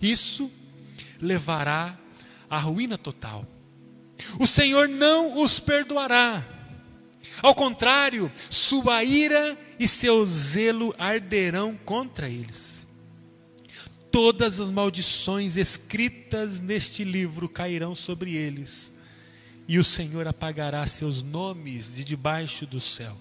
Isso 0.01 0.51
levará 1.20 1.98
à 2.50 2.58
ruína 2.58 2.98
total 2.98 3.48
o 4.39 4.48
Senhor 4.48 4.88
não 4.88 5.41
os 5.43 5.60
perdoará. 5.60 6.46
Ao 7.41 7.55
contrário, 7.55 8.31
sua 8.50 9.03
ira 9.03 9.58
e 9.79 9.88
seu 9.88 10.25
zelo 10.25 10.93
arderão 10.98 11.75
contra 11.86 12.29
eles. 12.29 12.86
Todas 14.12 14.60
as 14.60 14.70
maldições 14.70 15.55
escritas 15.55 16.60
neste 16.60 17.03
livro 17.03 17.48
cairão 17.48 17.96
sobre 17.96 18.36
eles, 18.36 18.91
e 19.67 19.79
o 19.79 19.84
Senhor 19.84 20.27
apagará 20.27 20.86
seus 20.86 21.22
nomes 21.22 21.96
de 21.96 22.03
debaixo 22.03 22.65
do 22.65 22.79
céu. 22.79 23.17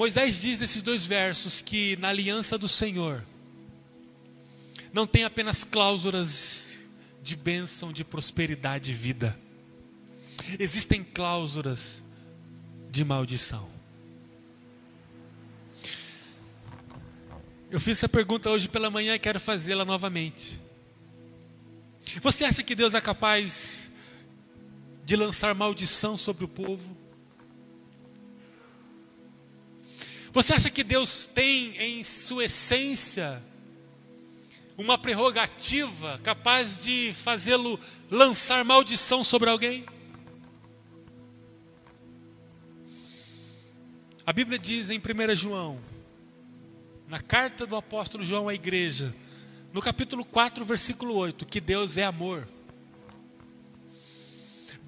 Moisés 0.00 0.40
diz 0.40 0.60
nesses 0.62 0.80
dois 0.80 1.04
versos 1.04 1.60
que 1.60 1.94
na 1.96 2.08
aliança 2.08 2.56
do 2.56 2.66
Senhor 2.66 3.22
não 4.94 5.06
tem 5.06 5.24
apenas 5.24 5.62
cláusulas 5.62 6.70
de 7.22 7.36
bênção, 7.36 7.92
de 7.92 8.02
prosperidade 8.02 8.92
e 8.92 8.94
vida 8.94 9.38
existem 10.58 11.04
cláusulas 11.04 12.02
de 12.90 13.04
maldição. 13.04 13.70
Eu 17.70 17.78
fiz 17.78 17.98
essa 17.98 18.08
pergunta 18.08 18.48
hoje 18.48 18.70
pela 18.70 18.88
manhã 18.88 19.14
e 19.14 19.18
quero 19.18 19.38
fazê-la 19.38 19.84
novamente. 19.84 20.58
Você 22.22 22.46
acha 22.46 22.62
que 22.62 22.74
Deus 22.74 22.94
é 22.94 23.02
capaz 23.02 23.90
de 25.04 25.14
lançar 25.14 25.54
maldição 25.54 26.16
sobre 26.16 26.46
o 26.46 26.48
povo? 26.48 26.96
Você 30.32 30.52
acha 30.52 30.70
que 30.70 30.84
Deus 30.84 31.26
tem 31.26 31.76
em 31.76 32.04
sua 32.04 32.44
essência 32.44 33.42
uma 34.78 34.96
prerrogativa 34.96 36.20
capaz 36.22 36.78
de 36.78 37.12
fazê-lo 37.12 37.78
lançar 38.08 38.64
maldição 38.64 39.24
sobre 39.24 39.50
alguém? 39.50 39.84
A 44.24 44.32
Bíblia 44.32 44.56
diz 44.56 44.88
em 44.88 45.00
1 45.00 45.34
João, 45.34 45.80
na 47.08 47.18
carta 47.18 47.66
do 47.66 47.74
apóstolo 47.74 48.24
João 48.24 48.48
à 48.48 48.54
igreja, 48.54 49.12
no 49.72 49.82
capítulo 49.82 50.24
4, 50.24 50.64
versículo 50.64 51.16
8, 51.16 51.44
que 51.44 51.60
Deus 51.60 51.96
é 51.96 52.04
amor. 52.04 52.46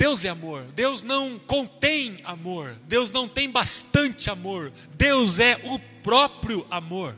Deus 0.03 0.25
é 0.25 0.31
amor. 0.31 0.65
Deus 0.75 1.01
não 1.01 1.39
contém 1.39 2.19
amor. 2.25 2.77
Deus 2.89 3.13
não 3.13 3.29
tem 3.29 3.49
bastante 3.49 4.29
amor. 4.29 4.73
Deus 4.97 5.39
é 5.39 5.55
o 5.63 5.79
próprio 6.03 6.67
amor. 6.69 7.17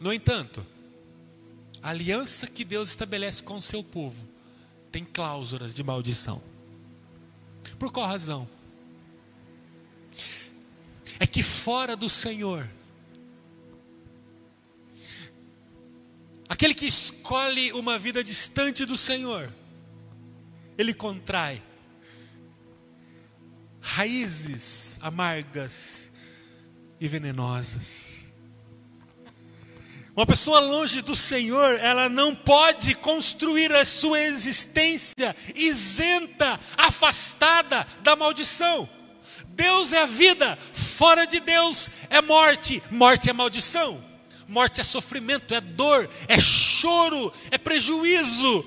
No 0.00 0.12
entanto, 0.12 0.66
a 1.80 1.90
aliança 1.90 2.48
que 2.48 2.64
Deus 2.64 2.88
estabelece 2.88 3.44
com 3.44 3.58
o 3.58 3.62
seu 3.62 3.80
povo 3.80 4.28
tem 4.90 5.04
cláusulas 5.04 5.72
de 5.72 5.84
maldição. 5.84 6.42
Por 7.78 7.92
qual 7.92 8.04
razão? 8.04 8.48
é 11.20 11.26
que 11.28 11.44
fora 11.44 11.94
do 11.94 12.08
Senhor, 12.08 12.68
aquele 16.48 16.74
que 16.74 16.86
escolhe 16.86 17.72
uma 17.72 17.96
vida 18.00 18.24
distante 18.24 18.84
do 18.84 18.96
Senhor, 18.96 19.48
ele 20.82 20.92
contrai 20.92 21.62
raízes 23.80 24.98
amargas 25.02 26.10
e 27.00 27.08
venenosas. 27.08 28.22
Uma 30.14 30.26
pessoa 30.26 30.60
longe 30.60 31.00
do 31.00 31.16
Senhor, 31.16 31.78
ela 31.80 32.08
não 32.08 32.34
pode 32.34 32.94
construir 32.94 33.72
a 33.72 33.84
sua 33.84 34.20
existência 34.20 35.34
isenta, 35.54 36.60
afastada 36.76 37.86
da 38.02 38.14
maldição. 38.14 38.88
Deus 39.48 39.92
é 39.92 40.02
a 40.02 40.06
vida, 40.06 40.58
fora 40.72 41.24
de 41.24 41.40
Deus 41.40 41.90
é 42.10 42.20
morte, 42.20 42.82
morte 42.90 43.30
é 43.30 43.32
maldição, 43.32 44.02
morte 44.46 44.80
é 44.80 44.84
sofrimento, 44.84 45.54
é 45.54 45.60
dor, 45.60 46.08
é 46.28 46.38
choro, 46.38 47.32
é 47.50 47.58
prejuízo. 47.58 48.64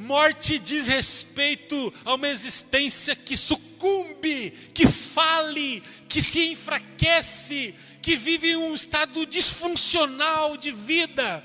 Morte 0.00 0.58
diz 0.58 0.88
respeito 0.88 1.92
a 2.06 2.14
uma 2.14 2.26
existência 2.26 3.14
que 3.14 3.36
sucumbe, 3.36 4.50
que 4.72 4.86
fale, 4.86 5.82
que 6.08 6.22
se 6.22 6.52
enfraquece, 6.52 7.74
que 8.00 8.16
vive 8.16 8.56
um 8.56 8.74
estado 8.74 9.26
disfuncional 9.26 10.56
de 10.56 10.72
vida. 10.72 11.44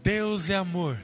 Deus 0.00 0.48
é 0.48 0.54
amor. 0.54 1.00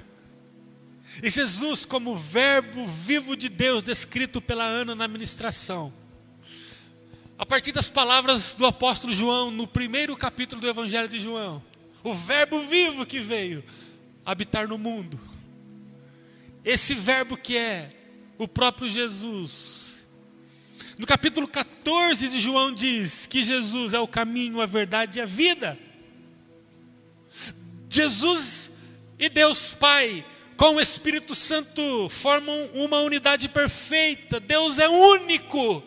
E 1.21 1.29
Jesus, 1.29 1.85
como 1.85 2.17
Verbo 2.17 2.87
vivo 2.87 3.37
de 3.37 3.49
Deus, 3.49 3.83
descrito 3.83 4.41
pela 4.41 4.65
Ana 4.65 4.95
na 4.95 5.09
ministração, 5.09 5.93
a 7.37 7.45
partir 7.45 7.73
das 7.73 7.91
palavras 7.91 8.55
do 8.55 8.65
apóstolo 8.65 9.13
João, 9.13 9.51
no 9.51 9.67
primeiro 9.67 10.17
capítulo 10.17 10.61
do 10.61 10.69
Evangelho 10.69 11.09
de 11.09 11.19
João, 11.19 11.61
o 12.05 12.15
Verbo 12.15 12.61
vivo 12.63 13.05
que 13.05 13.19
veio 13.19 13.65
habitar 14.29 14.69
no 14.69 14.77
mundo, 14.77 15.19
esse 16.63 16.95
Verbo 16.95 17.35
que 17.35 17.57
é 17.57 17.91
o 18.37 18.47
próprio 18.47 18.91
Jesus. 18.91 20.07
No 20.99 21.07
capítulo 21.07 21.49
14 21.49 22.29
de 22.29 22.39
João 22.39 22.71
diz 22.71 23.27
que 23.27 23.43
Jesus 23.43 23.95
é 23.95 23.99
o 23.99 24.07
caminho, 24.07 24.61
a 24.61 24.67
verdade 24.67 25.19
e 25.19 25.23
a 25.23 25.25
vida. 25.25 25.79
Jesus 27.89 28.71
e 29.19 29.31
Deus 29.31 29.73
Pai 29.73 30.23
com 30.59 30.75
o 30.75 30.81
Espírito 30.81 31.35
Santo 31.35 32.11
formam 32.11 32.69
uma 32.75 33.01
unidade 33.01 33.49
perfeita. 33.49 34.39
Deus 34.39 34.79
é 34.79 34.91
único. 34.91 35.83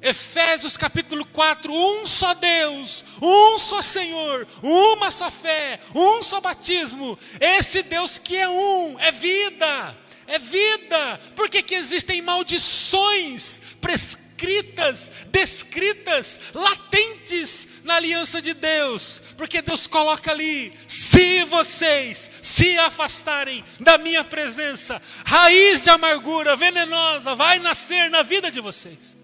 Efésios 0.00 0.76
capítulo 0.76 1.24
4, 1.26 1.72
um 1.72 2.06
só 2.06 2.32
Deus, 2.34 3.04
um 3.20 3.58
só 3.58 3.82
Senhor, 3.82 4.46
uma 4.62 5.10
só 5.10 5.30
fé, 5.30 5.80
um 5.94 6.22
só 6.22 6.40
batismo. 6.40 7.18
Esse 7.40 7.82
Deus 7.82 8.18
que 8.18 8.36
é 8.36 8.48
um, 8.48 8.98
é 9.00 9.10
vida, 9.10 9.98
é 10.26 10.38
vida. 10.38 11.20
Por 11.34 11.48
que, 11.50 11.62
que 11.62 11.74
existem 11.74 12.22
maldições 12.22 13.60
prescritas? 13.80 14.28
escritas, 14.38 15.10
descritas, 15.26 16.40
latentes 16.54 17.68
na 17.82 17.96
aliança 17.96 18.40
de 18.40 18.54
Deus, 18.54 19.20
porque 19.36 19.60
Deus 19.60 19.86
coloca 19.88 20.30
ali: 20.30 20.72
se 20.86 21.44
vocês 21.44 22.30
se 22.40 22.78
afastarem 22.78 23.64
da 23.80 23.98
minha 23.98 24.22
presença, 24.22 25.02
raiz 25.24 25.82
de 25.82 25.90
amargura 25.90 26.54
venenosa 26.54 27.34
vai 27.34 27.58
nascer 27.58 28.08
na 28.10 28.22
vida 28.22 28.50
de 28.50 28.60
vocês. 28.60 29.17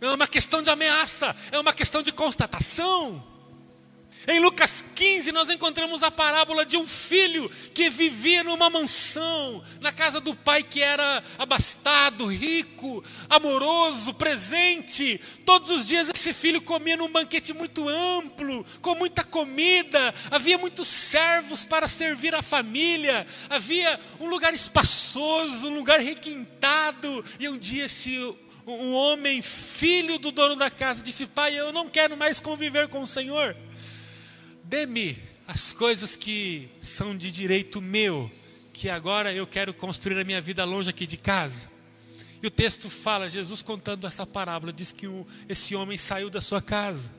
Não 0.00 0.10
é 0.10 0.14
uma 0.14 0.28
questão 0.28 0.62
de 0.62 0.70
ameaça, 0.70 1.34
é 1.50 1.58
uma 1.58 1.72
questão 1.72 2.02
de 2.02 2.12
constatação. 2.12 3.24
Em 4.26 4.40
Lucas 4.40 4.84
15, 4.94 5.30
nós 5.30 5.48
encontramos 5.48 6.02
a 6.02 6.10
parábola 6.10 6.66
de 6.66 6.76
um 6.76 6.86
filho 6.86 7.48
que 7.72 7.88
vivia 7.88 8.42
numa 8.42 8.68
mansão, 8.68 9.62
na 9.80 9.92
casa 9.92 10.20
do 10.20 10.34
pai 10.34 10.62
que 10.62 10.82
era 10.82 11.22
abastado, 11.38 12.26
rico, 12.26 13.02
amoroso, 13.30 14.12
presente. 14.12 15.20
Todos 15.46 15.70
os 15.70 15.86
dias 15.86 16.10
esse 16.12 16.34
filho 16.34 16.60
comia 16.60 16.96
num 16.96 17.10
banquete 17.12 17.54
muito 17.54 17.88
amplo, 17.88 18.66
com 18.82 18.94
muita 18.96 19.22
comida, 19.22 20.14
havia 20.30 20.58
muitos 20.58 20.88
servos 20.88 21.64
para 21.64 21.86
servir 21.86 22.34
a 22.34 22.42
família, 22.42 23.26
havia 23.48 24.00
um 24.18 24.28
lugar 24.28 24.52
espaçoso, 24.52 25.68
um 25.68 25.74
lugar 25.74 26.00
requintado. 26.00 27.24
E 27.38 27.48
um 27.48 27.56
dia 27.56 27.84
esse 27.84 28.36
um 28.68 28.94
homem, 28.94 29.40
filho 29.42 30.18
do 30.18 30.30
dono 30.30 30.56
da 30.56 30.70
casa, 30.70 31.02
disse: 31.02 31.26
Pai, 31.26 31.58
eu 31.58 31.72
não 31.72 31.88
quero 31.88 32.16
mais 32.16 32.40
conviver 32.40 32.88
com 32.88 33.00
o 33.00 33.06
Senhor 33.06 33.56
dê-me 34.68 35.18
as 35.46 35.72
coisas 35.72 36.14
que 36.14 36.68
são 36.78 37.16
de 37.16 37.30
direito 37.30 37.80
meu, 37.80 38.30
que 38.72 38.90
agora 38.90 39.32
eu 39.32 39.46
quero 39.46 39.72
construir 39.72 40.18
a 40.18 40.24
minha 40.24 40.40
vida 40.42 40.62
longe 40.64 40.90
aqui 40.90 41.06
de 41.06 41.16
casa. 41.16 41.70
E 42.42 42.46
o 42.46 42.50
texto 42.50 42.90
fala, 42.90 43.28
Jesus 43.28 43.62
contando 43.62 44.06
essa 44.06 44.26
parábola, 44.26 44.72
diz 44.72 44.92
que 44.92 45.06
esse 45.48 45.74
homem 45.74 45.96
saiu 45.96 46.28
da 46.28 46.40
sua 46.40 46.60
casa. 46.60 47.10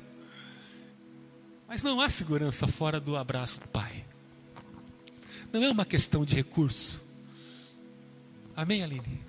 Mas 1.68 1.82
não 1.82 2.00
há 2.00 2.08
segurança 2.08 2.68
fora 2.68 3.00
do 3.00 3.18
abraço 3.18 3.60
do 3.62 3.68
Pai. 3.68 4.06
Não 5.52 5.64
é 5.64 5.70
uma 5.70 5.86
questão 5.86 6.24
de 6.24 6.36
recurso. 6.36 7.02
Amém, 8.56 8.84
Aline? 8.84 9.29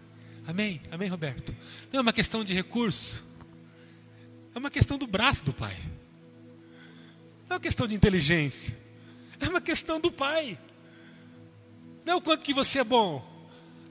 Amém? 0.50 0.80
Amém, 0.90 1.08
Roberto? 1.08 1.54
Não 1.92 2.00
é 2.00 2.02
uma 2.02 2.12
questão 2.12 2.42
de 2.42 2.52
recurso. 2.52 3.24
É 4.52 4.58
uma 4.58 4.70
questão 4.70 4.98
do 4.98 5.06
braço 5.06 5.44
do 5.44 5.52
Pai. 5.52 5.76
Não 7.48 7.50
é 7.50 7.54
uma 7.54 7.60
questão 7.60 7.86
de 7.86 7.94
inteligência. 7.94 8.76
É 9.38 9.48
uma 9.48 9.60
questão 9.60 10.00
do 10.00 10.10
pai. 10.10 10.58
Não 12.04 12.14
é 12.14 12.16
o 12.16 12.20
quanto 12.20 12.44
que 12.44 12.52
você 12.52 12.80
é 12.80 12.84
bom. 12.84 13.24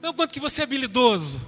Não 0.00 0.08
é 0.08 0.12
o 0.12 0.14
quanto 0.14 0.32
que 0.32 0.40
você 0.40 0.60
é 0.60 0.64
habilidoso. 0.64 1.40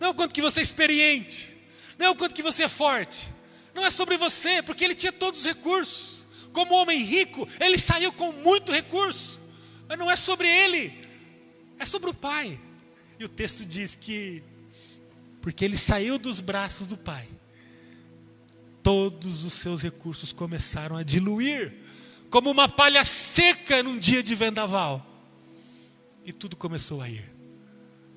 Não 0.00 0.08
é 0.08 0.10
o 0.10 0.14
quanto 0.14 0.34
que 0.34 0.42
você 0.42 0.60
é 0.60 0.62
experiente. 0.62 1.54
Não 1.98 2.06
é 2.06 2.10
o 2.10 2.16
quanto 2.16 2.34
que 2.34 2.42
você 2.42 2.64
é 2.64 2.68
forte. 2.68 3.32
Não 3.74 3.84
é 3.84 3.90
sobre 3.90 4.16
você, 4.16 4.62
porque 4.62 4.84
ele 4.84 4.94
tinha 4.94 5.12
todos 5.12 5.40
os 5.40 5.46
recursos. 5.46 6.26
Como 6.52 6.74
homem 6.74 7.02
rico, 7.02 7.46
ele 7.60 7.78
saiu 7.78 8.12
com 8.12 8.32
muito 8.32 8.72
recurso. 8.72 9.40
Mas 9.86 9.98
não 9.98 10.10
é 10.10 10.16
sobre 10.16 10.48
ele, 10.48 10.98
é 11.78 11.86
sobre 11.86 12.10
o 12.10 12.14
pai. 12.14 12.58
E 13.18 13.24
o 13.24 13.28
texto 13.28 13.64
diz 13.64 13.96
que, 13.96 14.42
porque 15.42 15.64
ele 15.64 15.76
saiu 15.76 16.18
dos 16.18 16.38
braços 16.38 16.86
do 16.86 16.96
pai, 16.96 17.28
todos 18.82 19.44
os 19.44 19.54
seus 19.54 19.82
recursos 19.82 20.32
começaram 20.32 20.96
a 20.96 21.02
diluir, 21.02 21.74
como 22.30 22.50
uma 22.50 22.68
palha 22.68 23.04
seca 23.04 23.82
num 23.82 23.98
dia 23.98 24.22
de 24.22 24.34
vendaval. 24.34 25.04
E 26.24 26.32
tudo 26.32 26.56
começou 26.56 27.02
a 27.02 27.08
ir. 27.08 27.24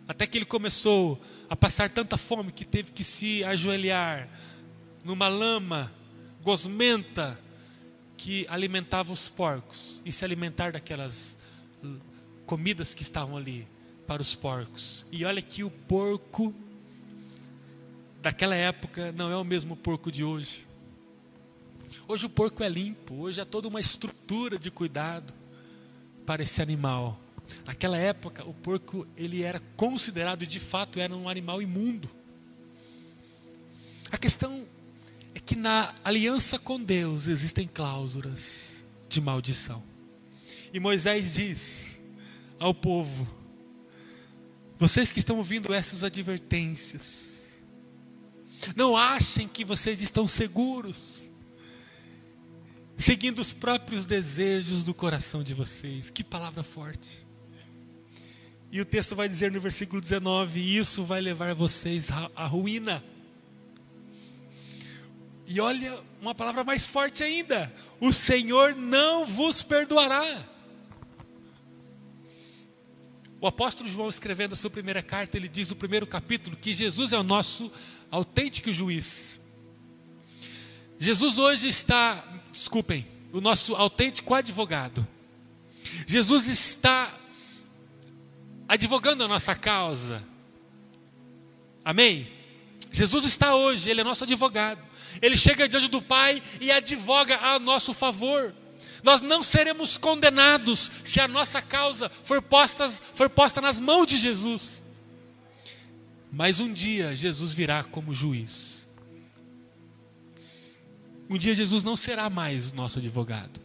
Até 0.08 0.28
que 0.28 0.38
ele 0.38 0.46
começou 0.46 1.20
a 1.50 1.56
passar 1.56 1.90
tanta 1.90 2.18
fome 2.18 2.52
que 2.52 2.66
teve 2.66 2.92
que 2.92 3.04
se 3.04 3.44
ajoelhar 3.44 4.30
numa 5.04 5.28
lama 5.28 5.92
gosmenta 6.44 7.40
que 8.18 8.46
alimentava 8.50 9.12
os 9.12 9.30
porcos 9.30 10.02
e 10.06 10.12
se 10.12 10.24
alimentar 10.24 10.74
daquelas 10.74 11.38
comidas 12.46 12.94
que 12.94 13.02
estavam 13.02 13.38
ali 13.38 13.68
para 14.08 14.22
os 14.22 14.36
porcos. 14.36 15.06
E 15.12 15.24
olha 15.26 15.42
que 15.42 15.64
o 15.64 15.70
porco 15.70 16.54
daquela 18.22 18.56
época 18.56 19.12
não 19.12 19.32
é 19.32 19.38
o 19.38 19.44
mesmo 19.44 19.76
porco 19.76 20.12
de 20.12 20.24
hoje. 20.24 20.66
Hoje 22.08 22.26
o 22.26 22.30
porco 22.30 22.64
é 22.64 22.70
limpo, 22.70 23.16
hoje 23.16 23.42
é 23.42 23.46
toda 23.46 23.68
uma 23.68 23.80
estrutura 23.80 24.60
de 24.60 24.70
cuidado 24.70 25.34
para 26.26 26.44
esse 26.44 26.62
animal. 26.62 27.20
Naquela 27.66 27.98
época, 27.98 28.48
o 28.48 28.54
porco 28.54 29.08
ele 29.18 29.44
era 29.44 29.60
considerado, 29.76 30.46
de 30.46 30.60
fato, 30.60 31.00
era 31.00 31.16
um 31.16 31.28
animal 31.28 31.62
imundo. 31.62 32.10
A 34.12 34.18
questão 34.18 34.66
é 35.34 35.40
que 35.40 35.56
na 35.56 35.96
aliança 36.04 36.60
com 36.60 36.82
Deus 36.82 37.28
existem 37.28 37.68
cláusulas 37.68 38.76
de 39.08 39.22
maldição. 39.22 39.82
E 40.74 40.80
Moisés 40.80 41.34
diz 41.34 42.02
ao 42.60 42.74
povo: 42.74 43.28
Vocês 44.82 45.12
que 45.12 45.20
estão 45.20 45.38
ouvindo 45.38 45.72
essas 45.76 46.04
advertências, 46.04 47.60
não 48.76 48.98
achem 48.98 49.48
que 49.48 49.64
vocês 49.64 50.02
estão 50.02 50.28
seguros, 50.28 51.30
seguindo 52.98 53.38
os 53.38 53.54
próprios 53.54 54.08
desejos 54.08 54.84
do 54.84 54.92
coração 54.92 55.44
de 55.44 55.54
vocês. 55.54 56.10
Que 56.10 56.24
palavra 56.24 56.64
forte. 56.64 57.24
E 58.72 58.82
o 58.82 58.86
texto 58.86 59.16
vai 59.16 59.30
dizer 59.30 59.52
no 59.52 59.60
versículo 59.60 60.02
19: 60.02 60.60
Isso 60.76 61.04
vai 61.04 61.22
levar 61.22 61.54
vocês 61.54 62.10
à 62.36 62.48
ruína. 62.48 63.04
E 65.46 65.62
olha 65.62 65.96
uma 66.20 66.34
palavra 66.34 66.64
mais 66.64 66.88
forte 66.88 67.24
ainda: 67.24 67.72
O 68.00 68.12
Senhor 68.12 68.76
não 68.76 69.28
vos 69.28 69.62
perdoará. 69.62 70.51
O 73.42 73.48
apóstolo 73.48 73.90
João, 73.90 74.08
escrevendo 74.08 74.54
a 74.54 74.56
sua 74.56 74.70
primeira 74.70 75.02
carta, 75.02 75.36
ele 75.36 75.48
diz 75.48 75.68
no 75.68 75.76
primeiro 75.76 76.06
capítulo 76.06 76.56
que 76.56 76.76
Jesus 76.76 77.12
é 77.12 77.18
o 77.18 77.24
nosso 77.24 77.72
autêntico 78.12 78.72
juiz. 78.72 79.42
Jesus 81.00 81.40
hoje 81.40 81.68
está, 81.68 82.24
desculpem, 82.52 83.04
o 83.34 83.42
nosso 83.42 83.76
autêntico 83.76 84.36
advogado. 84.36 85.08
Jesus 86.06 86.48
está 86.48 87.12
advogando 88.68 89.24
a 89.24 89.28
nossa 89.28 89.56
causa. 89.56 90.24
Amém? 91.84 92.32
Jesus 92.92 93.26
está 93.26 93.56
hoje, 93.56 93.90
Ele 93.90 94.02
é 94.02 94.04
nosso 94.04 94.24
advogado. 94.24 94.80
Ele 95.20 95.36
chega 95.36 95.68
diante 95.68 95.88
do 95.88 96.00
Pai 96.00 96.44
e 96.62 96.72
advoga 96.72 97.40
a 97.40 97.58
nosso 97.58 97.92
favor. 97.92 98.54
Nós 99.04 99.22
não 99.22 99.42
seremos 99.42 99.98
condenados 99.98 100.92
se 101.04 101.20
a 101.20 101.28
nossa 101.28 101.62
causa 101.62 102.10
for, 102.10 102.42
postas, 102.42 103.02
for 103.14 103.30
posta 103.30 103.60
nas 103.60 103.80
mãos 103.80 104.06
de 104.06 104.18
Jesus. 104.18 104.84
Mas 106.32 106.60
um 106.60 106.72
dia 106.72 107.16
Jesus 107.16 107.54
virá 107.54 107.84
como 107.84 108.14
juiz. 108.14 108.88
Um 111.30 111.38
dia 111.38 111.56
Jesus 111.56 111.84
não 111.84 111.96
será 111.96 112.30
mais 112.30 112.72
nosso 112.72 113.00
advogado. 113.00 113.60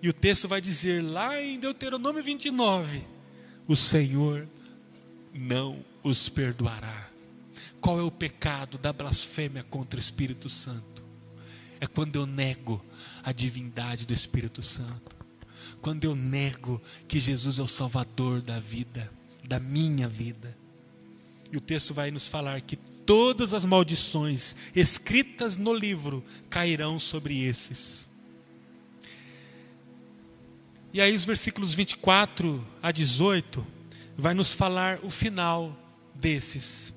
E 0.00 0.08
o 0.08 0.12
texto 0.12 0.46
vai 0.46 0.60
dizer 0.60 1.02
lá 1.02 1.40
em 1.40 1.58
Deuteronômio 1.58 2.22
29: 2.22 3.04
O 3.66 3.74
Senhor 3.74 4.46
não 5.34 5.84
os 6.02 6.28
perdoará. 6.28 7.08
Qual 7.80 7.98
é 7.98 8.02
o 8.02 8.10
pecado 8.10 8.78
da 8.78 8.92
blasfêmia 8.92 9.64
contra 9.64 9.98
o 9.98 10.00
Espírito 10.00 10.48
Santo? 10.48 10.97
É 11.80 11.86
quando 11.86 12.16
eu 12.16 12.26
nego 12.26 12.84
a 13.22 13.32
divindade 13.32 14.06
do 14.06 14.12
Espírito 14.12 14.62
Santo. 14.62 15.16
Quando 15.80 16.04
eu 16.04 16.14
nego 16.14 16.82
que 17.06 17.20
Jesus 17.20 17.58
é 17.58 17.62
o 17.62 17.68
Salvador 17.68 18.40
da 18.40 18.58
vida, 18.58 19.12
da 19.44 19.60
minha 19.60 20.08
vida. 20.08 20.56
E 21.52 21.56
o 21.56 21.60
texto 21.60 21.94
vai 21.94 22.10
nos 22.10 22.26
falar 22.26 22.60
que 22.60 22.76
todas 22.76 23.54
as 23.54 23.64
maldições 23.64 24.56
escritas 24.74 25.56
no 25.56 25.72
livro 25.72 26.22
cairão 26.50 26.98
sobre 26.98 27.42
esses. 27.44 28.08
E 30.92 31.00
aí, 31.00 31.14
os 31.14 31.24
versículos 31.24 31.74
24 31.74 32.66
a 32.82 32.90
18 32.90 33.64
vai 34.16 34.34
nos 34.34 34.54
falar 34.54 34.98
o 35.02 35.10
final 35.10 35.76
desses. 36.14 36.92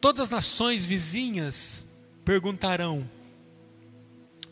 Todas 0.00 0.20
as 0.20 0.28
nações 0.28 0.84
vizinhas 0.84 1.85
perguntarão: 2.26 3.08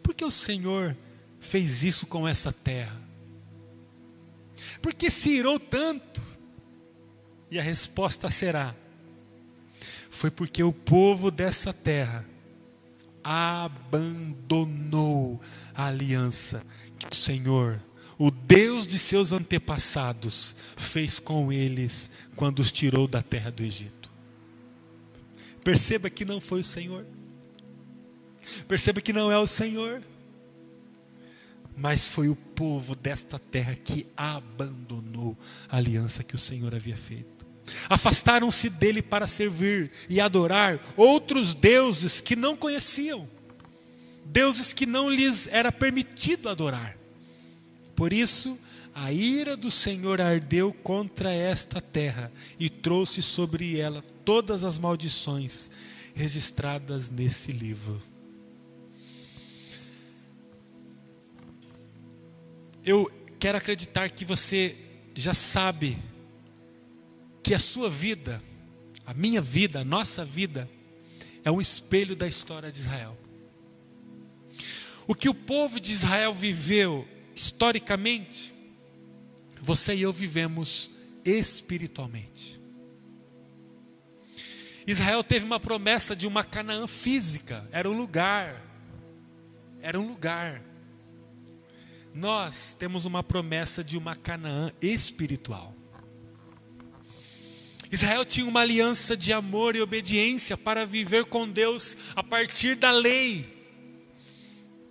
por 0.02 0.14
que 0.14 0.24
o 0.24 0.30
Senhor 0.30 0.96
fez 1.40 1.82
isso 1.82 2.06
com 2.06 2.26
essa 2.26 2.50
terra? 2.50 2.98
Por 4.80 4.94
que 4.94 5.10
se 5.10 5.30
irou 5.30 5.58
tanto? 5.58 6.22
E 7.50 7.58
a 7.58 7.62
resposta 7.62 8.30
será: 8.30 8.74
foi 10.08 10.30
porque 10.30 10.62
o 10.62 10.72
povo 10.72 11.30
dessa 11.30 11.72
terra 11.72 12.24
abandonou 13.24 15.40
a 15.74 15.86
aliança 15.86 16.64
que 16.98 17.08
o 17.10 17.14
Senhor, 17.14 17.82
o 18.16 18.30
Deus 18.30 18.86
de 18.86 18.98
seus 18.98 19.32
antepassados, 19.32 20.54
fez 20.76 21.18
com 21.18 21.52
eles 21.52 22.10
quando 22.36 22.60
os 22.60 22.70
tirou 22.70 23.08
da 23.08 23.20
terra 23.20 23.50
do 23.50 23.64
Egito. 23.64 24.12
Perceba 25.64 26.08
que 26.08 26.24
não 26.24 26.40
foi 26.40 26.60
o 26.60 26.64
Senhor. 26.64 27.04
Perceba 28.66 29.00
que 29.00 29.12
não 29.12 29.30
é 29.30 29.38
o 29.38 29.46
Senhor. 29.46 30.02
Mas 31.76 32.08
foi 32.08 32.28
o 32.28 32.36
povo 32.36 32.94
desta 32.94 33.38
terra 33.38 33.74
que 33.74 34.06
abandonou 34.16 35.36
a 35.68 35.76
aliança 35.76 36.22
que 36.22 36.34
o 36.34 36.38
Senhor 36.38 36.74
havia 36.74 36.96
feito. 36.96 37.44
Afastaram-se 37.88 38.68
dele 38.70 39.02
para 39.02 39.26
servir 39.26 39.90
e 40.08 40.20
adorar 40.20 40.78
outros 40.96 41.54
deuses 41.54 42.20
que 42.20 42.36
não 42.36 42.56
conheciam. 42.56 43.28
deuses 44.26 44.72
que 44.72 44.86
não 44.86 45.10
lhes 45.10 45.46
era 45.48 45.70
permitido 45.70 46.48
adorar. 46.48 46.96
Por 47.94 48.12
isso, 48.12 48.58
a 48.94 49.12
ira 49.12 49.56
do 49.56 49.70
Senhor 49.70 50.20
ardeu 50.20 50.72
contra 50.72 51.32
esta 51.32 51.80
terra 51.80 52.32
e 52.58 52.70
trouxe 52.70 53.20
sobre 53.20 53.78
ela 53.78 54.02
todas 54.24 54.64
as 54.64 54.78
maldições 54.78 55.70
registradas 56.14 57.10
nesse 57.10 57.52
livro. 57.52 58.00
Eu 62.84 63.10
quero 63.38 63.56
acreditar 63.56 64.10
que 64.10 64.26
você 64.26 64.76
já 65.14 65.32
sabe 65.32 65.96
que 67.42 67.54
a 67.54 67.58
sua 67.58 67.88
vida, 67.88 68.42
a 69.06 69.14
minha 69.14 69.40
vida, 69.40 69.80
a 69.80 69.84
nossa 69.84 70.22
vida, 70.22 70.68
é 71.42 71.50
um 71.50 71.62
espelho 71.62 72.14
da 72.14 72.28
história 72.28 72.70
de 72.70 72.78
Israel. 72.78 73.16
O 75.06 75.14
que 75.14 75.30
o 75.30 75.34
povo 75.34 75.80
de 75.80 75.92
Israel 75.92 76.34
viveu 76.34 77.08
historicamente, 77.34 78.54
você 79.60 79.94
e 79.94 80.02
eu 80.02 80.12
vivemos 80.12 80.90
espiritualmente. 81.24 82.60
Israel 84.86 85.24
teve 85.24 85.46
uma 85.46 85.58
promessa 85.58 86.14
de 86.14 86.26
uma 86.26 86.44
Canaã 86.44 86.86
física, 86.86 87.66
era 87.72 87.88
um 87.88 87.96
lugar, 87.96 88.62
era 89.80 89.98
um 89.98 90.06
lugar. 90.06 90.73
Nós 92.14 92.76
temos 92.78 93.04
uma 93.04 93.24
promessa 93.24 93.82
de 93.82 93.98
uma 93.98 94.14
Canaã 94.14 94.72
espiritual. 94.80 95.74
Israel 97.90 98.24
tinha 98.24 98.46
uma 98.46 98.60
aliança 98.60 99.16
de 99.16 99.32
amor 99.32 99.74
e 99.74 99.80
obediência 99.80 100.56
para 100.56 100.86
viver 100.86 101.24
com 101.24 101.48
Deus 101.48 101.96
a 102.14 102.22
partir 102.22 102.76
da 102.76 102.92
lei. 102.92 103.52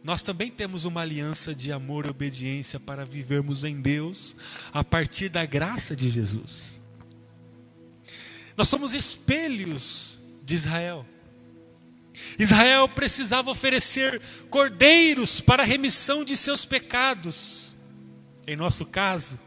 Nós 0.04 0.22
também 0.22 0.52
temos 0.52 0.84
uma 0.84 1.02
aliança 1.02 1.56
de 1.56 1.72
amor 1.72 2.06
e 2.06 2.10
obediência 2.10 2.78
para 2.78 3.06
vivermos 3.06 3.64
em 3.64 3.80
Deus 3.80 4.36
a 4.74 4.84
partir 4.84 5.30
da 5.30 5.46
graça 5.46 5.96
de 5.96 6.10
Jesus. 6.10 6.82
Nós 8.58 8.68
somos 8.68 8.94
espelhos 8.94 10.22
de 10.44 10.56
Israel. 10.56 11.06
Israel 12.40 12.88
precisava 12.90 13.52
oferecer 13.52 14.22
cordeiros 14.50 15.40
para 15.40 15.64
a 15.64 15.66
remissão 15.66 16.24
de 16.24 16.36
seus 16.36 16.66
pecados. 16.66 17.76
Em 18.46 18.56
nosso 18.56 18.86
caso, 18.86 19.40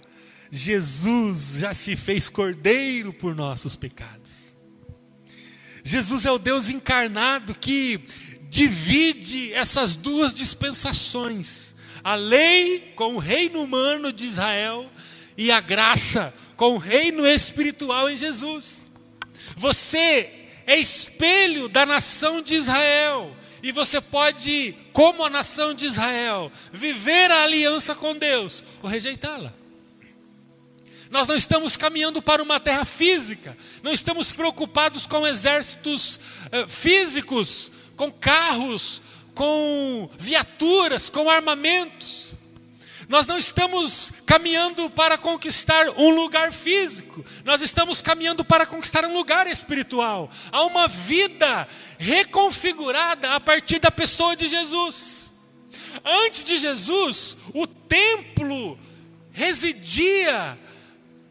Jesus 0.50 1.58
já 1.58 1.74
se 1.74 1.96
fez 1.96 2.28
cordeiro 2.28 3.12
por 3.12 3.34
nossos 3.34 3.76
pecados. 3.76 4.54
Jesus 5.84 6.24
é 6.24 6.30
o 6.30 6.38
Deus 6.38 6.68
encarnado 6.68 7.54
que 7.54 8.00
divide 8.48 9.52
essas 9.52 9.94
duas 9.94 10.32
dispensações: 10.32 11.74
a 12.02 12.14
lei 12.14 12.92
com 12.96 13.14
o 13.14 13.18
reino 13.18 13.62
humano 13.62 14.12
de 14.12 14.26
Israel 14.26 14.90
e 15.36 15.50
a 15.50 15.60
graça 15.60 16.32
com 16.56 16.74
o 16.74 16.78
reino 16.78 17.26
espiritual 17.26 18.08
em 18.08 18.16
Jesus. 18.16 18.86
Você 19.56 20.45
é 20.66 20.76
espelho 20.76 21.68
da 21.68 21.86
nação 21.86 22.42
de 22.42 22.56
Israel. 22.56 23.34
E 23.62 23.72
você 23.72 24.00
pode, 24.00 24.76
como 24.92 25.24
a 25.24 25.30
nação 25.30 25.72
de 25.72 25.86
Israel, 25.86 26.52
viver 26.72 27.30
a 27.30 27.44
aliança 27.44 27.94
com 27.94 28.14
Deus 28.16 28.64
ou 28.82 28.90
rejeitá-la. 28.90 29.52
Nós 31.10 31.28
não 31.28 31.36
estamos 31.36 31.76
caminhando 31.76 32.20
para 32.20 32.42
uma 32.42 32.58
terra 32.58 32.84
física, 32.84 33.56
não 33.82 33.92
estamos 33.92 34.32
preocupados 34.32 35.06
com 35.06 35.26
exércitos 35.26 36.20
eh, 36.50 36.66
físicos, 36.66 37.70
com 37.96 38.10
carros, 38.10 39.00
com 39.34 40.10
viaturas, 40.18 41.08
com 41.08 41.30
armamentos. 41.30 42.34
Nós 43.08 43.26
não 43.26 43.38
estamos 43.38 44.12
caminhando 44.26 44.90
para 44.90 45.16
conquistar 45.16 45.90
um 45.96 46.10
lugar 46.10 46.52
físico, 46.52 47.24
nós 47.44 47.62
estamos 47.62 48.02
caminhando 48.02 48.44
para 48.44 48.66
conquistar 48.66 49.04
um 49.04 49.14
lugar 49.14 49.46
espiritual. 49.46 50.28
Há 50.50 50.62
uma 50.64 50.88
vida 50.88 51.68
reconfigurada 51.98 53.32
a 53.34 53.40
partir 53.40 53.78
da 53.78 53.90
pessoa 53.90 54.34
de 54.34 54.48
Jesus. 54.48 55.32
Antes 56.04 56.42
de 56.42 56.58
Jesus, 56.58 57.36
o 57.54 57.66
templo 57.66 58.78
residia 59.32 60.58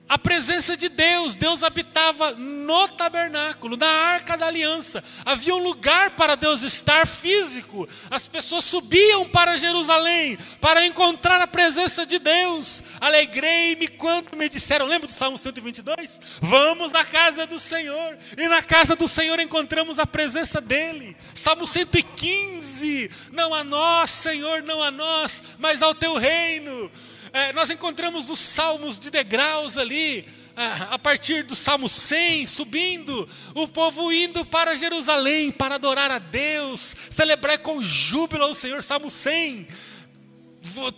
a 0.07 0.19
presença 0.19 0.77
de 0.77 0.87
Deus, 0.87 1.33
Deus 1.33 1.63
habitava 1.63 2.31
no 2.31 2.87
tabernáculo, 2.89 3.75
na 3.75 3.87
arca 3.87 4.37
da 4.37 4.45
aliança. 4.45 5.03
Havia 5.25 5.55
um 5.55 5.63
lugar 5.63 6.11
para 6.11 6.35
Deus 6.35 6.61
estar 6.61 7.07
físico. 7.07 7.89
As 8.09 8.27
pessoas 8.27 8.65
subiam 8.65 9.27
para 9.27 9.57
Jerusalém 9.57 10.37
para 10.61 10.85
encontrar 10.85 11.41
a 11.41 11.47
presença 11.47 12.05
de 12.05 12.19
Deus. 12.19 12.83
Alegrei-me 13.01 13.87
quando 13.87 14.35
me 14.35 14.47
disseram, 14.47 14.85
lembra 14.85 15.07
do 15.07 15.13
Salmo 15.13 15.39
122? 15.39 16.19
Vamos 16.39 16.91
na 16.91 17.03
casa 17.03 17.47
do 17.47 17.59
Senhor. 17.59 18.17
E 18.37 18.47
na 18.47 18.61
casa 18.61 18.95
do 18.95 19.07
Senhor 19.07 19.39
encontramos 19.39 19.97
a 19.97 20.05
presença 20.05 20.61
dele. 20.61 21.17
Salmo 21.33 21.65
115: 21.65 23.09
Não 23.31 23.55
a 23.55 23.63
nós, 23.63 24.11
Senhor, 24.11 24.61
não 24.61 24.83
a 24.83 24.91
nós, 24.91 25.41
mas 25.57 25.81
ao 25.81 25.95
teu 25.95 26.15
reino 26.15 26.91
é, 27.35 27.51
nós 27.51 27.69
encontramos 27.69 28.29
os 28.29 28.39
salmos 28.39 28.97
de 28.97 29.11
degraus 29.11 29.77
ali, 29.77 30.25
é, 30.55 30.65
a 30.89 30.97
partir 30.97 31.43
do 31.43 31.53
Salmo 31.53 31.89
100, 31.89 32.47
subindo, 32.47 33.27
o 33.53 33.67
povo 33.67 34.09
indo 34.09 34.45
para 34.45 34.73
Jerusalém 34.73 35.51
para 35.51 35.75
adorar 35.75 36.09
a 36.09 36.17
Deus, 36.17 36.95
celebrar 37.11 37.59
com 37.59 37.83
júbilo 37.83 38.45
ao 38.45 38.55
Senhor, 38.55 38.81
Salmo 38.81 39.09
100. 39.09 39.67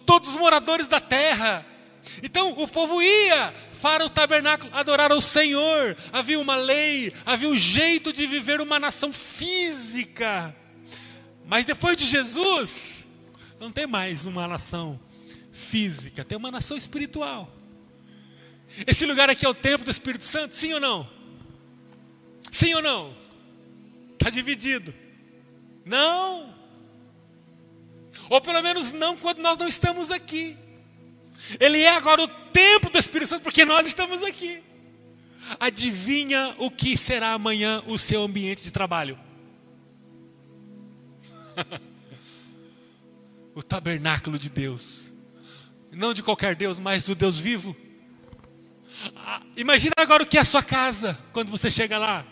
Todos 0.06 0.30
os 0.30 0.36
moradores 0.36 0.88
da 0.88 1.02
terra. 1.02 1.65
Então 2.21 2.52
o 2.52 2.67
povo 2.67 3.02
ia 3.02 3.52
para 3.82 4.06
o 4.06 4.10
tabernáculo 4.10 4.71
adorar 4.76 5.12
ao 5.12 5.19
Senhor. 5.19 5.97
Havia 6.13 6.39
uma 6.39 6.56
lei, 6.56 7.12
havia 7.26 7.50
um 7.50 7.58
jeito 7.58 8.13
de 8.13 8.28
viver 8.28 8.62
uma 8.62 8.80
nação 8.80 9.12
física. 9.12 10.56
Mas 11.47 11.65
depois 11.65 11.97
de 11.97 12.06
Jesus, 12.06 13.08
não 13.60 13.71
tem 13.71 13.88
mais 13.88 14.28
uma 14.28 14.47
nação 14.47 15.00
física, 15.58 16.24
tem 16.24 16.38
uma 16.38 16.52
nação 16.52 16.78
espiritual. 16.78 17.52
Esse 18.86 19.06
lugar 19.06 19.30
aqui 19.30 19.46
é 19.46 19.50
o 19.50 19.56
templo 19.56 19.86
do 19.86 19.91
Espírito 19.91 20.24
Santo, 20.24 20.54
sim 20.54 20.74
ou 20.74 20.80
não? 20.80 21.10
Sim 22.52 22.74
ou 22.76 22.82
não? 22.82 23.15
Está 24.13 24.30
dividido. 24.30 24.93
Não. 25.84 26.54
Ou 28.30 28.41
pelo 28.41 28.62
menos 28.62 28.91
não 28.91 29.17
quando 29.17 29.39
nós 29.39 29.58
não 29.58 29.67
estamos 29.67 30.12
aqui. 30.12 30.56
Ele 31.60 31.82
é 31.82 31.89
agora 31.89 32.22
o 32.22 32.28
templo 32.28 32.89
do 32.89 32.98
Espírito 32.98 33.30
Santo 33.30 33.43
porque 33.43 33.65
nós 33.65 33.88
estamos 33.88 34.24
aqui. 34.24 34.62
Adivinha 35.60 36.56
o 36.58 36.70
que 36.70 36.98
será 36.98 37.34
amanhã 37.34 37.82
o 37.88 37.98
seu 37.98 38.24
ambiente 38.24 38.63
de 38.63 38.72
trabalho? 38.72 39.17
o 43.56 43.63
tabernáculo 43.63 44.38
de 44.38 44.50
Deus 44.50 45.07
não 45.98 46.14
de 46.14 46.24
qualquer 46.24 46.56
Deus, 46.56 46.80
mas 46.80 47.04
do 47.04 47.16
Deus 47.16 47.40
vivo. 47.40 47.76
Ah, 49.16 49.42
imagina 49.56 49.94
agora 49.98 50.24
o 50.24 50.26
que 50.26 50.38
é 50.38 50.42
a 50.42 50.46
sua 50.46 50.64
casa 50.64 51.18
quando 51.34 51.52
você 51.52 51.70
chega 51.70 51.98
lá. 51.98 52.26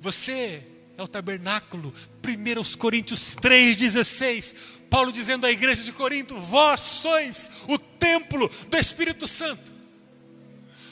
Você 0.00 0.66
é 0.96 1.02
o 1.02 1.08
tabernáculo. 1.08 1.92
1 2.26 2.78
Coríntios 2.78 3.36
3,16. 3.36 4.56
Paulo 4.88 5.12
dizendo 5.12 5.46
à 5.46 5.50
igreja 5.50 5.82
de 5.82 5.92
Corinto: 5.92 6.36
Vós 6.36 6.80
sois 6.80 7.50
o 7.68 7.78
templo 7.78 8.50
do 8.68 8.76
Espírito 8.76 9.26
Santo. 9.26 9.72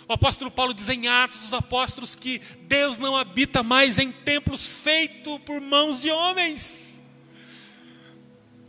O 0.08 0.12
apóstolo 0.12 0.50
Paulo 0.50 0.72
diz 0.72 0.88
em 0.88 1.06
Atos 1.06 1.38
dos 1.38 1.52
Apóstolos 1.52 2.14
que 2.14 2.40
Deus 2.62 2.96
não 2.96 3.14
habita 3.14 3.62
mais 3.62 3.98
em 3.98 4.10
templos 4.10 4.66
feitos 4.66 5.38
por 5.44 5.60
mãos 5.60 6.00
de 6.00 6.10
homens. 6.10 6.97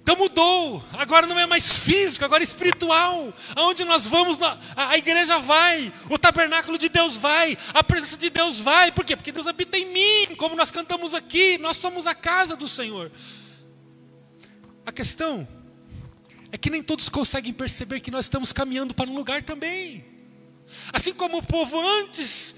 Então 0.10 0.24
mudou, 0.24 0.84
agora 0.94 1.28
não 1.28 1.38
é 1.38 1.46
mais 1.46 1.78
físico, 1.78 2.26
agora 2.26 2.42
é 2.42 2.44
espiritual. 2.44 3.32
Aonde 3.56 3.86
nós 3.86 4.08
vamos, 4.08 4.40
a 4.76 4.98
igreja 4.98 5.38
vai, 5.38 5.94
o 6.10 6.18
tabernáculo 6.18 6.80
de 6.80 6.90
Deus 6.90 7.16
vai, 7.16 7.56
a 7.76 7.84
presença 7.84 8.18
de 8.18 8.32
Deus 8.32 8.60
vai. 8.60 8.92
Por 8.92 9.06
quê? 9.06 9.16
Porque 9.16 9.32
Deus 9.32 9.46
habita 9.46 9.78
em 9.78 9.94
mim, 9.94 10.36
como 10.36 10.56
nós 10.56 10.72
cantamos 10.72 11.14
aqui, 11.14 11.60
nós 11.60 11.78
somos 11.78 12.08
a 12.08 12.16
casa 12.16 12.56
do 12.56 12.68
Senhor. 12.68 13.12
A 14.84 14.92
questão 14.92 15.48
é 16.52 16.58
que 16.58 16.72
nem 16.72 16.82
todos 16.82 17.08
conseguem 17.08 17.54
perceber 17.54 18.00
que 18.00 18.10
nós 18.10 18.26
estamos 18.26 18.52
caminhando 18.52 18.96
para 18.96 19.08
um 19.08 19.14
lugar 19.14 19.44
também. 19.44 20.04
Assim 20.92 21.14
como 21.14 21.38
o 21.38 21.44
povo 21.44 21.80
antes 22.02 22.56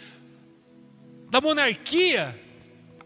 da 1.30 1.42
monarquia, 1.42 2.34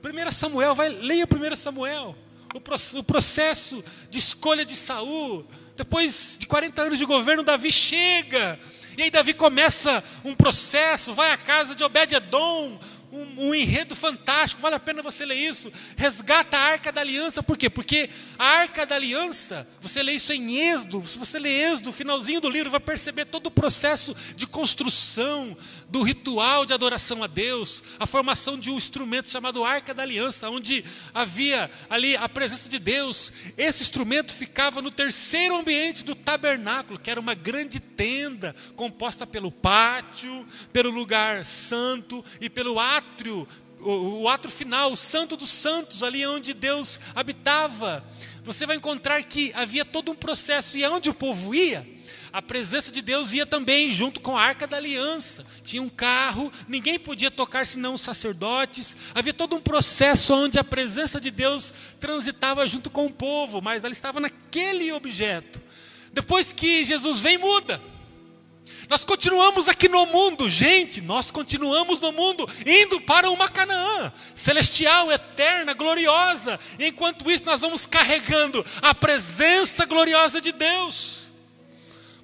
1 0.04 0.32
Samuel, 0.32 0.76
vai, 0.76 0.90
leia 0.90 1.26
1 1.26 1.56
Samuel 1.56 2.16
o 2.58 3.04
processo 3.04 3.84
de 4.10 4.20
escolha 4.20 4.66
de 4.66 4.76
Saul. 4.76 5.46
Depois 5.76 6.38
de 6.40 6.48
40 6.48 6.82
anos 6.82 7.00
de 7.00 7.06
governo, 7.06 7.44
Davi 7.44 7.72
chega. 7.72 8.60
E 8.98 9.04
aí 9.04 9.12
Davi 9.12 9.34
começa 9.34 10.04
um 10.24 10.34
processo, 10.34 11.14
vai 11.14 11.32
à 11.32 11.38
casa 11.38 11.76
de 11.76 11.84
Obed-edom, 11.84 12.80
um, 13.12 13.48
um, 13.48 13.56
enredo 13.56 13.94
fantástico, 13.94 14.62
vale 14.62 14.76
a 14.76 14.80
pena 14.80 15.02
você 15.02 15.26
ler 15.26 15.36
isso. 15.36 15.72
Resgata 15.98 16.58
a 16.58 16.62
arca 16.62 16.92
da 16.92 17.02
aliança, 17.02 17.44
por 17.44 17.58
quê? 17.58 17.70
Porque 17.70 18.10
a 18.40 18.46
arca 18.46 18.86
da 18.86 18.96
aliança, 18.96 19.68
você 19.82 20.02
lê 20.02 20.14
isso 20.14 20.32
em 20.32 20.58
Êxodo, 20.58 21.06
se 21.06 21.18
você 21.18 21.38
lê 21.40 21.50
Êxodo, 21.50 21.92
finalzinho 21.92 22.40
do 22.40 22.50
livro, 22.50 22.72
vai 22.72 22.80
perceber 22.80 23.26
todo 23.26 23.48
o 23.48 23.52
processo 23.52 24.16
de 24.36 24.48
construção 24.48 25.56
do 25.96 26.04
ritual 26.04 26.66
de 26.66 26.74
adoração 26.74 27.24
a 27.24 27.28
Deus, 27.28 27.82
a 27.98 28.06
formação 28.06 28.60
de 28.60 28.70
um 28.70 28.76
instrumento 28.76 29.30
chamado 29.30 29.64
arca 29.64 29.94
da 29.94 30.04
aliança, 30.04 30.50
onde 30.50 30.84
havia 31.14 31.72
ali 31.90 32.18
a 32.18 32.28
presença 32.28 32.68
de 32.68 32.78
Deus. 32.78 33.32
Esse 33.58 33.82
instrumento 33.82 34.34
ficava 34.34 34.82
no 34.82 34.92
terceiro 34.92 35.56
ambiente 35.56 36.04
do 36.04 36.14
tabernáculo, 36.14 37.00
que 37.00 37.10
era 37.10 37.18
uma 37.18 37.34
grande 37.34 37.80
tenda 37.80 38.54
composta 38.76 39.26
pelo 39.26 39.50
pátio, 39.50 40.46
pelo 40.74 40.90
lugar 40.90 41.46
santo 41.46 42.26
e 42.42 42.50
pelo 42.50 42.78
átrio, 42.78 43.48
o, 43.80 44.24
o 44.24 44.28
átrio 44.28 44.52
final, 44.52 44.92
o 44.92 44.98
santo 44.98 45.38
dos 45.38 45.50
santos, 45.50 46.04
ali 46.04 46.26
onde 46.26 46.54
Deus 46.54 47.00
habitava. 47.16 48.04
Você 48.44 48.66
vai 48.66 48.76
encontrar 48.76 49.24
que 49.24 49.54
havia 49.56 49.86
todo 49.86 50.12
um 50.12 50.16
processo, 50.16 50.78
e 50.78 50.84
aonde 50.84 51.10
o 51.10 51.14
povo 51.14 51.56
ia, 51.56 51.88
a 52.36 52.42
presença 52.42 52.92
de 52.92 53.02
Deus 53.02 53.32
ia 53.32 53.46
também 53.46 53.90
junto 53.90 54.20
com 54.20 54.38
a 54.38 54.42
arca 54.42 54.68
da 54.68 54.76
aliança. 54.76 55.46
Tinha 55.64 55.82
um 55.82 55.88
carro, 55.88 56.52
ninguém 56.68 57.00
podia 57.00 57.32
tocar 57.32 57.66
senão 57.66 57.94
os 57.94 58.02
sacerdotes. 58.02 58.98
Havia 59.16 59.34
todo 59.34 59.56
um 59.56 59.62
processo 59.62 60.34
onde 60.34 60.60
a 60.60 60.64
presença 60.64 61.22
de 61.22 61.32
Deus 61.32 61.74
transitava 61.98 62.68
junto 62.68 62.90
com 62.90 63.06
o 63.06 63.10
povo, 63.10 63.62
mas 63.62 63.86
ela 63.86 63.94
estava 63.94 64.20
naquele 64.20 64.92
objeto. 64.92 65.64
Depois 66.12 66.52
que 66.52 66.84
Jesus 66.84 67.22
vem, 67.22 67.38
muda. 67.38 67.82
Nós 68.90 69.06
continuamos 69.06 69.70
aqui 69.70 69.88
no 69.88 70.06
mundo, 70.06 70.50
gente, 70.50 71.00
nós 71.00 71.32
continuamos 71.32 72.02
no 72.02 72.12
mundo, 72.12 72.46
indo 72.66 73.00
para 73.00 73.32
uma 73.32 73.48
Canaã 73.48 74.12
celestial, 74.36 75.10
eterna, 75.10 75.74
gloriosa. 75.74 76.60
E 76.78 76.88
enquanto 76.88 77.32
isso, 77.32 77.46
nós 77.46 77.62
vamos 77.62 77.86
carregando 77.86 78.64
a 78.82 78.94
presença 78.94 79.86
gloriosa 79.86 80.42
de 80.42 80.52
Deus. 80.52 81.25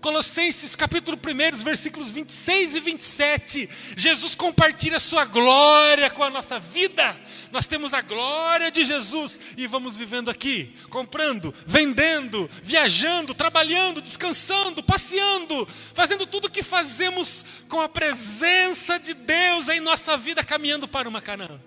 Colossenses 0.02 0.76
capítulo 0.76 1.16
1, 1.16 1.64
versículos 1.64 2.10
26 2.10 2.76
e 2.76 2.80
27. 2.80 3.70
Jesus 3.96 4.34
compartilha 4.34 5.00
sua 5.00 5.26
glória 5.26 6.10
com 6.10 6.24
a 6.24 6.30
nossa 6.30 6.58
vida. 6.58 7.16
Nós 7.52 7.68
temos 7.68 7.94
a 7.94 8.02
glória 8.02 8.72
de 8.72 8.84
Jesus 8.84 9.40
e 9.56 9.68
vamos 9.68 9.98
vivendo 9.98 10.32
aqui, 10.32 10.74
comprando, 10.90 11.54
vendendo, 11.68 12.50
viajando, 12.64 13.36
trabalhando, 13.36 14.02
descansando, 14.02 14.82
passeando, 14.82 15.68
fazendo 15.68 16.26
tudo 16.26 16.46
o 16.46 16.52
que 16.52 16.64
fazemos 16.64 17.46
com 17.70 17.80
a 17.80 17.88
presença 17.88 18.98
de 18.98 19.14
Deus 19.14 19.70
em 19.70 19.80
nossa 19.80 20.18
vida, 20.18 20.44
caminhando 20.44 20.88
para 20.88 21.08
uma 21.08 21.22
Canaã. 21.22 21.62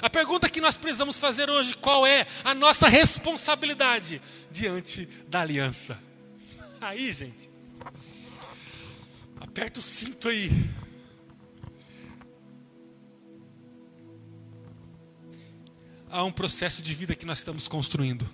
A 0.00 0.08
pergunta 0.08 0.48
que 0.48 0.62
nós 0.62 0.78
precisamos 0.78 1.18
fazer 1.18 1.50
hoje, 1.50 1.74
qual 1.74 2.06
é 2.06 2.26
a 2.42 2.54
nossa 2.54 2.88
responsabilidade 2.88 4.20
diante 4.50 5.06
da 5.28 5.40
aliança? 5.40 5.98
Aí, 6.80 7.12
gente, 7.12 7.49
Aperta 9.50 9.80
o 9.80 9.82
cinto 9.82 10.28
aí. 10.28 10.48
Há 16.08 16.22
um 16.22 16.30
processo 16.30 16.80
de 16.80 16.94
vida 16.94 17.16
que 17.16 17.26
nós 17.26 17.38
estamos 17.38 17.66
construindo. 17.66 18.24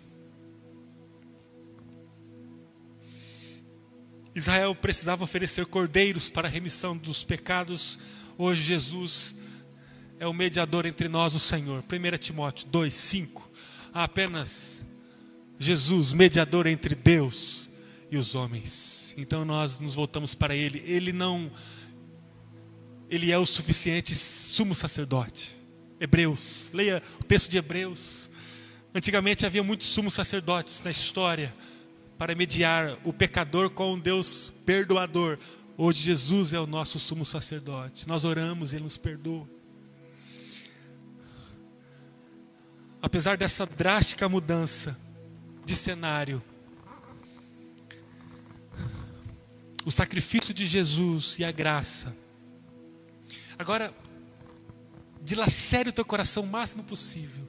Israel 4.35 4.75
precisava 4.75 5.25
oferecer 5.25 5.65
cordeiros 5.65 6.29
para 6.29 6.49
a 6.49 6.51
remissão 6.51 6.95
dos 6.95 7.25
pecados. 7.25 7.99
Hoje 8.37 8.63
Jesus 8.63 9.37
é 10.21 10.27
o 10.27 10.35
mediador 10.35 10.85
entre 10.85 11.09
nós, 11.09 11.35
o 11.35 11.41
Senhor. 11.41 11.83
1 11.83 12.19
Timóteo 12.19 12.67
2, 12.69 12.93
5. 12.93 13.51
Há 13.95 14.05
apenas 14.05 14.85
Jesus, 15.59 16.13
mediador 16.13 16.67
entre 16.67 16.95
Deus 16.95 17.66
e 18.11 18.17
os 18.17 18.35
homens. 18.35 19.15
Então 19.17 19.45
nós 19.45 19.79
nos 19.79 19.95
voltamos 19.95 20.35
para 20.35 20.55
Ele. 20.55 20.83
Ele 20.87 21.13
não. 21.13 21.51
Ele 23.09 23.31
é 23.31 23.39
o 23.39 23.47
suficiente 23.47 24.15
sumo 24.15 24.75
sacerdote. 24.75 25.57
Hebreus, 26.01 26.71
leia 26.73 27.03
o 27.21 27.25
texto 27.25 27.51
de 27.51 27.57
Hebreus. 27.57 28.31
Antigamente 28.95 29.45
havia 29.47 29.63
muitos 29.63 29.87
sumos 29.89 30.15
sacerdotes 30.15 30.83
na 30.83 30.91
história 30.91 31.55
para 32.19 32.35
mediar 32.35 32.99
o 33.05 33.13
pecador 33.13 33.71
com 33.71 33.95
um 33.95 33.99
Deus 33.99 34.53
perdoador. 34.65 35.39
Hoje 35.77 36.03
Jesus 36.03 36.53
é 36.53 36.61
o 36.61 36.67
nosso 36.67 36.99
sumo 36.99 37.25
sacerdote. 37.25 38.09
Nós 38.09 38.25
oramos, 38.25 38.73
Ele 38.73 38.85
nos 38.85 38.97
perdoa. 38.97 39.47
Apesar 43.01 43.37
dessa 43.37 43.67
drástica 43.67 44.29
mudança 44.29 44.99
de 45.65 45.77
cenário, 45.77 46.43
o 49.87 49.91
sacrifício 49.93 50.53
de 50.53 50.67
Jesus 50.67 51.37
e 51.39 51.45
a 51.45 51.53
graça. 51.53 52.13
Agora, 53.57 53.95
dilacere 55.23 55.91
o 55.91 55.93
teu 55.93 56.05
coração 56.05 56.43
o 56.43 56.47
máximo 56.49 56.83
possível. 56.83 57.47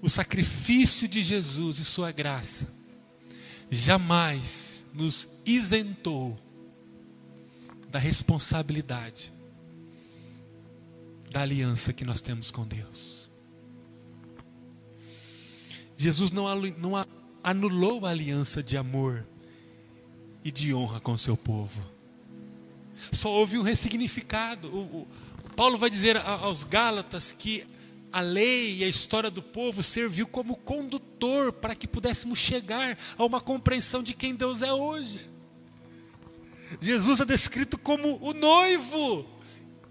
O 0.00 0.08
sacrifício 0.08 1.06
de 1.06 1.22
Jesus 1.22 1.78
e 1.78 1.84
sua 1.84 2.10
graça 2.12 2.74
jamais 3.70 4.86
nos 4.94 5.28
isentou 5.44 6.34
da 7.90 7.98
responsabilidade 7.98 9.30
da 11.30 11.42
aliança 11.42 11.92
que 11.92 12.06
nós 12.06 12.22
temos 12.22 12.50
com 12.50 12.66
Deus. 12.66 13.28
Jesus 15.94 16.30
não 16.30 16.46
anulou 17.42 18.06
a 18.06 18.10
aliança 18.10 18.62
de 18.62 18.78
amor 18.78 19.26
e 20.46 20.50
de 20.52 20.72
honra 20.72 21.00
com 21.00 21.10
o 21.10 21.18
seu 21.18 21.36
povo. 21.36 21.84
Só 23.10 23.28
houve 23.28 23.58
um 23.58 23.62
ressignificado. 23.62 24.68
O, 24.68 24.80
o, 25.00 25.08
Paulo 25.56 25.76
vai 25.76 25.90
dizer 25.90 26.16
aos 26.18 26.62
Gálatas 26.62 27.32
que 27.32 27.66
a 28.12 28.20
lei 28.20 28.76
e 28.76 28.84
a 28.84 28.88
história 28.88 29.28
do 29.28 29.42
povo 29.42 29.82
serviu 29.82 30.24
como 30.24 30.54
condutor 30.54 31.52
para 31.52 31.74
que 31.74 31.88
pudéssemos 31.88 32.38
chegar 32.38 32.96
a 33.18 33.24
uma 33.24 33.40
compreensão 33.40 34.04
de 34.04 34.14
quem 34.14 34.36
Deus 34.36 34.62
é 34.62 34.72
hoje. 34.72 35.28
Jesus 36.80 37.20
é 37.20 37.24
descrito 37.24 37.76
como 37.76 38.16
o 38.22 38.32
noivo 38.32 39.26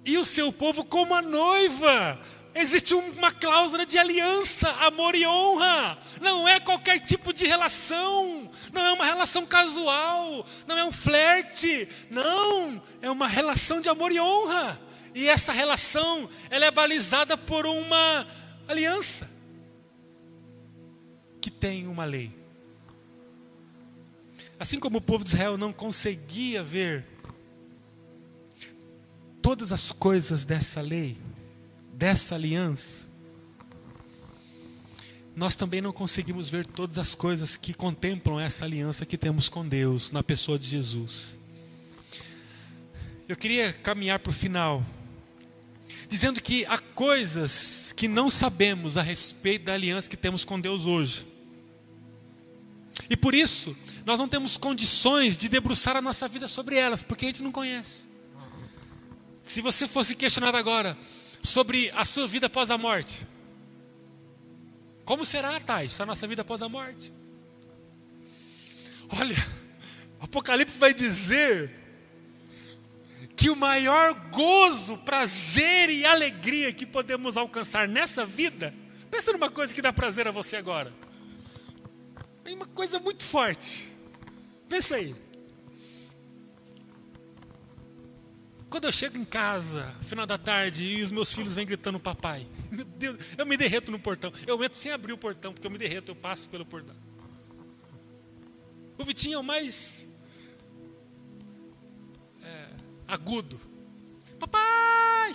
e 0.05 0.17
o 0.17 0.23
seu 0.23 0.53
povo 0.53 0.85
como 0.85 1.13
a 1.13 1.21
noiva. 1.21 2.17
Existe 2.57 2.95
uma 2.95 3.33
cláusula 3.33 3.85
de 3.85 3.97
aliança, 3.97 4.69
amor 4.71 5.13
e 5.13 5.27
honra. 5.27 5.99
Não 6.21 6.47
é 6.47 6.57
qualquer 6.57 7.01
tipo 7.01 7.33
de 7.33 7.45
relação. 7.45 8.49
Não 8.71 8.81
é 8.81 8.93
uma 8.93 9.05
relação 9.05 9.45
casual. 9.45 10.47
Não 10.65 10.77
é 10.77 10.85
um 10.85 10.91
flerte. 10.91 11.85
Não. 12.09 12.81
É 13.01 13.11
uma 13.11 13.27
relação 13.27 13.81
de 13.81 13.89
amor 13.89 14.09
e 14.09 14.21
honra. 14.21 14.79
E 15.13 15.27
essa 15.27 15.51
relação, 15.51 16.29
ela 16.49 16.65
é 16.65 16.71
balizada 16.71 17.37
por 17.37 17.65
uma 17.65 18.25
aliança. 18.69 19.29
Que 21.41 21.51
tem 21.51 21.87
uma 21.87 22.05
lei. 22.05 22.31
Assim 24.57 24.79
como 24.79 24.99
o 24.99 25.01
povo 25.01 25.25
de 25.25 25.31
Israel 25.31 25.57
não 25.57 25.73
conseguia 25.73 26.63
ver 26.63 27.05
todas 29.41 29.73
as 29.73 29.91
coisas 29.91 30.45
dessa 30.45 30.79
lei, 30.79 31.17
dessa 31.95 32.35
aliança, 32.35 33.05
nós 35.35 35.55
também 35.55 35.81
não 35.81 35.91
conseguimos 35.91 36.49
ver 36.49 36.65
todas 36.65 36.97
as 36.97 37.13
coisas 37.13 37.57
que 37.57 37.73
contemplam 37.73 38.39
essa 38.39 38.63
aliança 38.63 39.05
que 39.05 39.17
temos 39.17 39.49
com 39.49 39.67
Deus 39.67 40.11
na 40.11 40.23
pessoa 40.23 40.57
de 40.57 40.67
Jesus. 40.67 41.39
Eu 43.27 43.35
queria 43.35 43.73
caminhar 43.73 44.19
para 44.19 44.29
o 44.29 44.33
final, 44.33 44.85
dizendo 46.07 46.41
que 46.41 46.65
há 46.67 46.77
coisas 46.77 47.91
que 47.91 48.07
não 48.07 48.29
sabemos 48.29 48.97
a 48.97 49.01
respeito 49.01 49.65
da 49.65 49.73
aliança 49.73 50.09
que 50.09 50.15
temos 50.15 50.45
com 50.45 50.59
Deus 50.59 50.85
hoje. 50.85 51.25
E 53.09 53.17
por 53.17 53.35
isso, 53.35 53.75
nós 54.05 54.19
não 54.19 54.27
temos 54.27 54.57
condições 54.57 55.35
de 55.35 55.49
debruçar 55.49 55.97
a 55.97 56.01
nossa 56.01 56.27
vida 56.27 56.47
sobre 56.47 56.75
elas, 56.75 57.01
porque 57.01 57.25
a 57.25 57.27
gente 57.27 57.43
não 57.43 57.51
conhece. 57.51 58.07
Se 59.47 59.61
você 59.61 59.87
fosse 59.87 60.15
questionado 60.15 60.57
agora, 60.57 60.97
sobre 61.45 61.91
a 61.95 62.03
sua 62.03 62.27
vida 62.27 62.47
após 62.47 62.71
a 62.71 62.77
morte. 62.77 63.25
Como 65.05 65.25
será, 65.25 65.59
Thais, 65.59 65.99
a 66.01 66.05
nossa 66.05 66.27
vida 66.27 66.41
após 66.41 66.61
a 66.61 66.69
morte? 66.69 67.13
Olha, 69.19 69.35
o 70.19 70.25
Apocalipse 70.25 70.79
vai 70.79 70.93
dizer 70.93 71.71
que 73.35 73.49
o 73.49 73.55
maior 73.55 74.13
gozo, 74.31 74.97
prazer 74.99 75.89
e 75.89 76.05
alegria 76.05 76.73
que 76.73 76.85
podemos 76.85 77.37
alcançar 77.37 77.87
nessa 77.87 78.25
vida, 78.25 78.73
pensa 79.11 79.31
numa 79.31 79.49
coisa 79.49 79.73
que 79.73 79.81
dá 79.81 79.93
prazer 79.93 80.27
a 80.27 80.31
você 80.31 80.55
agora. 80.55 80.91
É 82.43 82.53
uma 82.53 82.65
coisa 82.65 82.99
muito 82.99 83.23
forte. 83.23 83.91
Pensa 84.67 84.95
aí. 84.95 85.15
Quando 88.75 88.83
eu 88.83 88.91
chego 88.91 89.17
em 89.17 89.23
casa, 89.23 89.95
final 90.01 90.25
da 90.25 90.37
tarde, 90.37 90.83
e 90.83 91.01
os 91.01 91.09
meus 91.09 91.31
filhos 91.31 91.55
vêm 91.55 91.65
gritando 91.65 91.97
papai, 91.97 92.45
meu 92.69 92.83
Deus, 92.83 93.17
eu 93.37 93.45
me 93.45 93.55
derreto 93.55 93.89
no 93.89 93.97
portão. 93.97 94.33
Eu 94.45 94.61
entro 94.61 94.77
sem 94.77 94.91
abrir 94.91 95.13
o 95.13 95.17
portão, 95.17 95.53
porque 95.53 95.65
eu 95.65 95.71
me 95.71 95.77
derreto, 95.77 96.11
eu 96.11 96.15
passo 96.15 96.49
pelo 96.49 96.65
portão. 96.65 96.93
O 98.97 99.05
Vitinho 99.05 99.35
é 99.35 99.37
o 99.37 99.43
mais 99.43 100.05
é, 102.43 102.67
agudo. 103.07 103.61
Papai! 104.37 105.33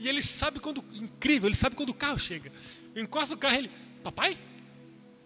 E 0.00 0.08
ele 0.08 0.20
sabe 0.20 0.58
quando, 0.58 0.84
incrível, 0.94 1.46
ele 1.48 1.54
sabe 1.54 1.76
quando 1.76 1.90
o 1.90 1.94
carro 1.94 2.18
chega. 2.18 2.50
Eu 2.92 3.04
encosto 3.04 3.36
o 3.36 3.38
carro 3.38 3.54
ele, 3.54 3.70
papai? 4.02 4.36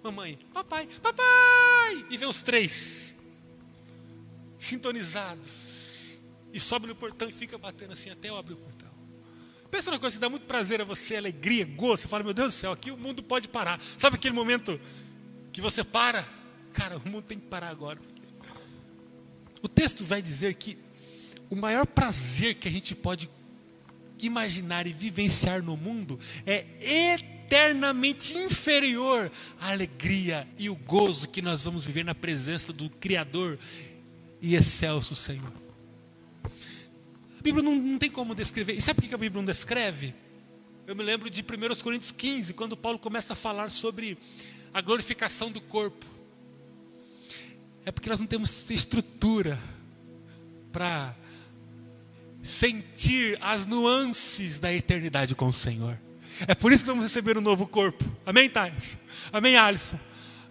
Mamãe, 0.02 0.38
papai, 0.52 0.86
papai! 1.00 2.04
E 2.10 2.16
vem 2.18 2.28
os 2.28 2.42
três, 2.42 3.14
sintonizados. 4.58 5.87
E 6.52 6.60
sobe 6.60 6.86
no 6.86 6.94
portão 6.94 7.28
e 7.28 7.32
fica 7.32 7.58
batendo 7.58 7.92
assim 7.92 8.10
até 8.10 8.28
eu 8.28 8.36
abrir 8.36 8.54
o 8.54 8.58
portão. 8.58 8.88
Pensa 9.70 9.90
numa 9.90 10.00
coisa 10.00 10.16
que 10.16 10.20
dá 10.20 10.28
muito 10.28 10.46
prazer 10.46 10.80
a 10.80 10.84
você, 10.84 11.16
alegria, 11.16 11.64
gosto. 11.64 12.02
Você 12.02 12.08
fala, 12.08 12.24
meu 12.24 12.32
Deus 12.32 12.54
do 12.54 12.56
céu, 12.56 12.72
aqui 12.72 12.90
o 12.90 12.96
mundo 12.96 13.22
pode 13.22 13.48
parar. 13.48 13.80
Sabe 13.98 14.16
aquele 14.16 14.34
momento 14.34 14.80
que 15.52 15.60
você 15.60 15.84
para? 15.84 16.26
Cara, 16.72 16.96
o 16.96 17.08
mundo 17.08 17.24
tem 17.24 17.38
que 17.38 17.46
parar 17.46 17.68
agora. 17.68 18.00
O 19.62 19.68
texto 19.68 20.04
vai 20.04 20.22
dizer 20.22 20.54
que 20.54 20.78
o 21.50 21.56
maior 21.56 21.86
prazer 21.86 22.54
que 22.54 22.68
a 22.68 22.70
gente 22.70 22.94
pode 22.94 23.28
imaginar 24.20 24.86
e 24.86 24.92
vivenciar 24.92 25.62
no 25.62 25.76
mundo 25.76 26.18
é 26.46 26.66
eternamente 26.80 28.36
inferior 28.36 29.30
à 29.60 29.70
alegria 29.70 30.46
e 30.58 30.68
o 30.70 30.74
gozo 30.74 31.28
que 31.28 31.42
nós 31.42 31.64
vamos 31.64 31.84
viver 31.84 32.04
na 32.04 32.14
presença 32.14 32.72
do 32.72 32.88
Criador 32.88 33.58
e 34.40 34.54
excelso 34.54 35.14
Senhor. 35.14 35.67
Bíblia 37.52 37.62
não, 37.62 37.76
não 37.76 37.98
tem 37.98 38.10
como 38.10 38.34
descrever. 38.34 38.74
E 38.74 38.80
sabe 38.80 39.00
por 39.00 39.08
que 39.08 39.14
a 39.14 39.18
Bíblia 39.18 39.40
não 39.40 39.46
descreve? 39.46 40.14
Eu 40.86 40.94
me 40.94 41.02
lembro 41.02 41.30
de 41.30 41.42
1 41.42 41.82
Coríntios 41.82 42.12
15, 42.12 42.54
quando 42.54 42.76
Paulo 42.76 42.98
começa 42.98 43.32
a 43.32 43.36
falar 43.36 43.70
sobre 43.70 44.18
a 44.72 44.80
glorificação 44.80 45.50
do 45.50 45.60
corpo. 45.60 46.06
É 47.84 47.90
porque 47.90 48.08
nós 48.08 48.20
não 48.20 48.26
temos 48.26 48.68
estrutura 48.70 49.58
para 50.70 51.14
sentir 52.42 53.38
as 53.40 53.66
nuances 53.66 54.58
da 54.58 54.72
eternidade 54.72 55.34
com 55.34 55.48
o 55.48 55.52
Senhor. 55.52 55.98
É 56.46 56.54
por 56.54 56.72
isso 56.72 56.84
que 56.84 56.90
vamos 56.90 57.04
receber 57.04 57.36
um 57.36 57.40
novo 57.40 57.66
corpo. 57.66 58.04
Amém, 58.24 58.48
Thais? 58.48 58.96
Amém, 59.32 59.56
Alisson? 59.56 59.98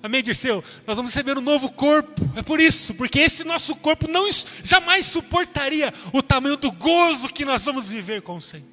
Amém, 0.01 0.21
Dirceu? 0.21 0.63
Nós 0.85 0.97
vamos 0.97 1.13
receber 1.13 1.37
um 1.37 1.41
novo 1.41 1.71
corpo. 1.71 2.21
É 2.35 2.41
por 2.41 2.59
isso, 2.59 2.93
porque 2.95 3.19
esse 3.19 3.43
nosso 3.43 3.75
corpo 3.75 4.07
não 4.07 4.29
jamais 4.63 5.05
suportaria 5.07 5.93
o 6.13 6.21
tamanho 6.21 6.55
do 6.55 6.71
gozo 6.71 7.29
que 7.29 7.43
nós 7.43 7.65
vamos 7.65 7.89
viver 7.89 8.21
com 8.21 8.37
o 8.37 8.41
Senhor. 8.41 8.67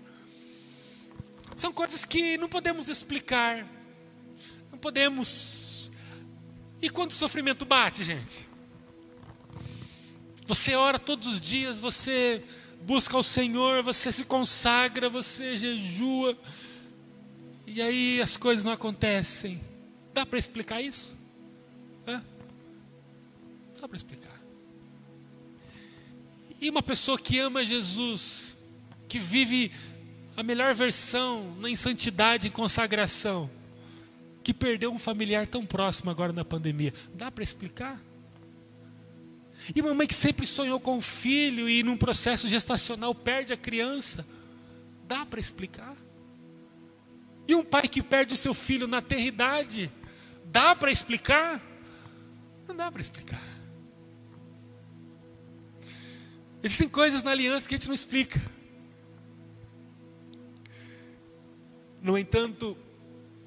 São 1.56 1.72
coisas 1.72 2.04
que 2.04 2.36
não 2.36 2.48
podemos 2.48 2.88
explicar. 2.88 3.66
Não 4.70 4.78
podemos. 4.78 5.90
E 6.82 6.90
quando 6.90 7.10
o 7.10 7.14
sofrimento 7.14 7.64
bate, 7.64 8.04
gente? 8.04 8.46
Você 10.46 10.74
ora 10.74 10.98
todos 10.98 11.26
os 11.26 11.40
dias, 11.40 11.80
você 11.80 12.42
busca 12.82 13.16
ao 13.16 13.22
Senhor, 13.22 13.82
você 13.82 14.12
se 14.12 14.24
consagra, 14.24 15.08
você 15.08 15.56
jejua, 15.56 16.36
e 17.66 17.80
aí 17.80 18.20
as 18.20 18.36
coisas 18.36 18.62
não 18.62 18.72
acontecem. 18.72 19.58
Dá 20.14 20.24
para 20.24 20.38
explicar 20.38 20.80
isso? 20.80 21.16
Hã? 22.06 22.24
Dá 23.80 23.88
para 23.88 23.96
explicar. 23.96 24.40
E 26.60 26.70
uma 26.70 26.82
pessoa 26.82 27.18
que 27.18 27.38
ama 27.40 27.64
Jesus, 27.64 28.56
que 29.08 29.18
vive 29.18 29.72
a 30.36 30.42
melhor 30.42 30.72
versão 30.74 31.54
em 31.66 31.74
santidade, 31.74 32.48
em 32.48 32.50
consagração, 32.50 33.50
que 34.42 34.54
perdeu 34.54 34.92
um 34.92 34.98
familiar 34.98 35.48
tão 35.48 35.66
próximo 35.66 36.10
agora 36.10 36.32
na 36.32 36.44
pandemia, 36.44 36.92
dá 37.14 37.30
para 37.30 37.42
explicar? 37.42 38.00
E 39.74 39.80
uma 39.80 39.94
mãe 39.94 40.06
que 40.06 40.14
sempre 40.14 40.46
sonhou 40.46 40.78
com 40.78 40.96
um 40.96 41.00
filho 41.00 41.68
e 41.68 41.82
num 41.82 41.96
processo 41.96 42.46
gestacional 42.46 43.14
perde 43.14 43.52
a 43.52 43.56
criança. 43.56 44.26
Dá 45.08 45.26
para 45.26 45.40
explicar? 45.40 45.96
E 47.48 47.54
um 47.54 47.64
pai 47.64 47.88
que 47.88 48.02
perde 48.02 48.34
o 48.34 48.36
seu 48.36 48.54
filho 48.54 48.86
na 48.86 49.02
terridade. 49.02 49.90
Dá 50.44 50.74
para 50.74 50.90
explicar? 50.90 51.60
Não 52.66 52.76
dá 52.76 52.90
para 52.90 53.00
explicar. 53.00 53.42
Existem 56.62 56.88
coisas 56.88 57.22
na 57.22 57.30
aliança 57.30 57.68
que 57.68 57.74
a 57.74 57.76
gente 57.76 57.88
não 57.88 57.94
explica. 57.94 58.40
No 62.00 62.16
entanto, 62.16 62.76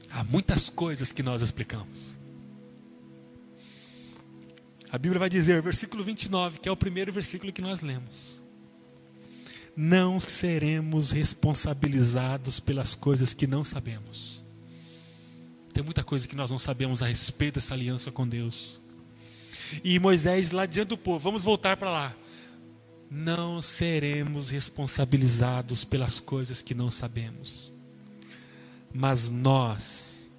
há 0.10 0.24
muitas 0.24 0.70
coisas 0.70 1.12
que 1.12 1.24
nós 1.24 1.42
explicamos. 1.42 2.18
A 4.90 4.98
Bíblia 4.98 5.20
vai 5.20 5.30
dizer, 5.30 5.62
versículo 5.62 6.04
29, 6.04 6.60
que 6.60 6.70
é 6.70 6.72
o 6.72 6.78
primeiro 6.78 7.12
versículo 7.12 7.52
que 7.52 7.62
nós 7.62 7.82
lemos. 7.82 8.42
Não 9.76 10.20
seremos 10.20 11.12
responsabilizados 11.12 12.60
pelas 12.60 12.96
coisas 12.96 13.34
que 13.34 13.46
não 13.46 13.64
sabemos. 13.64 14.37
Tem 15.78 15.84
muita 15.84 16.04
coisa 16.04 16.28
que 16.28 16.36
nós 16.36 16.50
não 16.50 16.58
sabemos 16.58 17.04
a 17.04 17.06
respeito 17.06 17.54
dessa 17.54 17.76
aliança 17.76 18.12
com 18.12 18.28
Deus. 18.28 18.80
E 19.84 20.00
Moisés 20.00 20.50
lá 20.50 20.66
diante 20.66 20.88
do 20.88 20.98
povo, 20.98 21.20
vamos 21.20 21.44
voltar 21.44 21.78
para 21.78 21.92
lá. 21.92 22.16
Não 23.12 23.62
seremos 23.62 24.50
responsabilizados 24.50 25.84
pelas 25.84 26.20
coisas 26.20 26.64
que 26.64 26.74
não 26.74 26.90
sabemos. 26.90 27.72
Mas 28.92 29.30
nós 29.30 30.32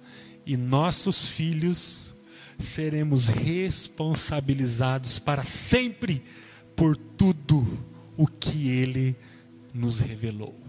e 0.45 0.57
nossos 0.57 1.29
filhos 1.29 2.15
seremos 2.57 3.29
responsabilizados 3.29 5.19
para 5.19 5.43
sempre 5.43 6.21
por 6.75 6.97
tudo 6.97 7.79
o 8.17 8.27
que 8.27 8.67
Ele 8.67 9.15
nos 9.73 10.01
revelou. 10.01 10.68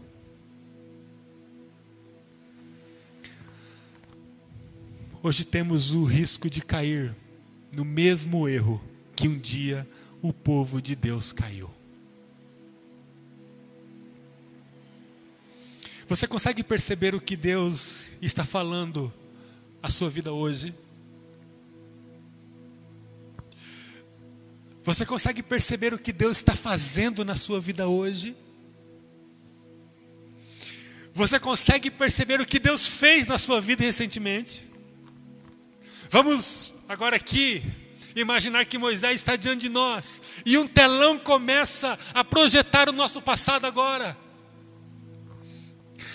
Hoje 5.23 5.45
temos 5.45 5.93
o 5.93 6.03
risco 6.03 6.49
de 6.49 6.63
cair 6.63 7.15
no 7.77 7.85
mesmo 7.85 8.49
erro 8.49 8.83
que 9.15 9.29
um 9.29 9.39
dia 9.39 9.87
o 10.23 10.33
povo 10.33 10.81
de 10.81 10.97
Deus 10.97 11.31
caiu. 11.31 11.71
Você 16.09 16.27
consegue 16.27 16.63
perceber 16.63 17.15
o 17.15 17.21
que 17.21 17.37
Deus 17.37 18.17
está 18.23 18.47
falando 18.47 19.13
a 19.83 19.91
sua 19.91 20.09
vida 20.09 20.33
hoje? 20.33 20.75
Você 24.83 25.05
consegue 25.05 25.43
perceber 25.43 25.93
o 25.93 25.99
que 25.99 26.15
Deus 26.15 26.39
está 26.39 26.57
fazendo 26.57 27.27
na 27.27 27.37
sua 27.37 27.61
vida 27.61 27.87
hoje? 27.87 28.35
Você 31.13 31.39
consegue 31.39 31.91
perceber 31.91 32.41
o 32.41 32.47
que 32.47 32.59
Deus 32.59 32.87
fez 32.87 33.27
na 33.27 33.37
sua 33.37 33.61
vida 33.61 33.85
recentemente? 33.85 34.70
Vamos 36.13 36.75
agora 36.89 37.15
aqui 37.15 37.63
imaginar 38.17 38.67
que 38.67 38.77
Moisés 38.77 39.15
está 39.15 39.37
diante 39.37 39.61
de 39.61 39.69
nós 39.69 40.21
e 40.45 40.59
um 40.59 40.67
telão 40.67 41.17
começa 41.17 41.97
a 42.13 42.25
projetar 42.25 42.89
o 42.89 42.93
nosso 42.93 43.23
passado 43.23 43.65
agora. 43.65 44.17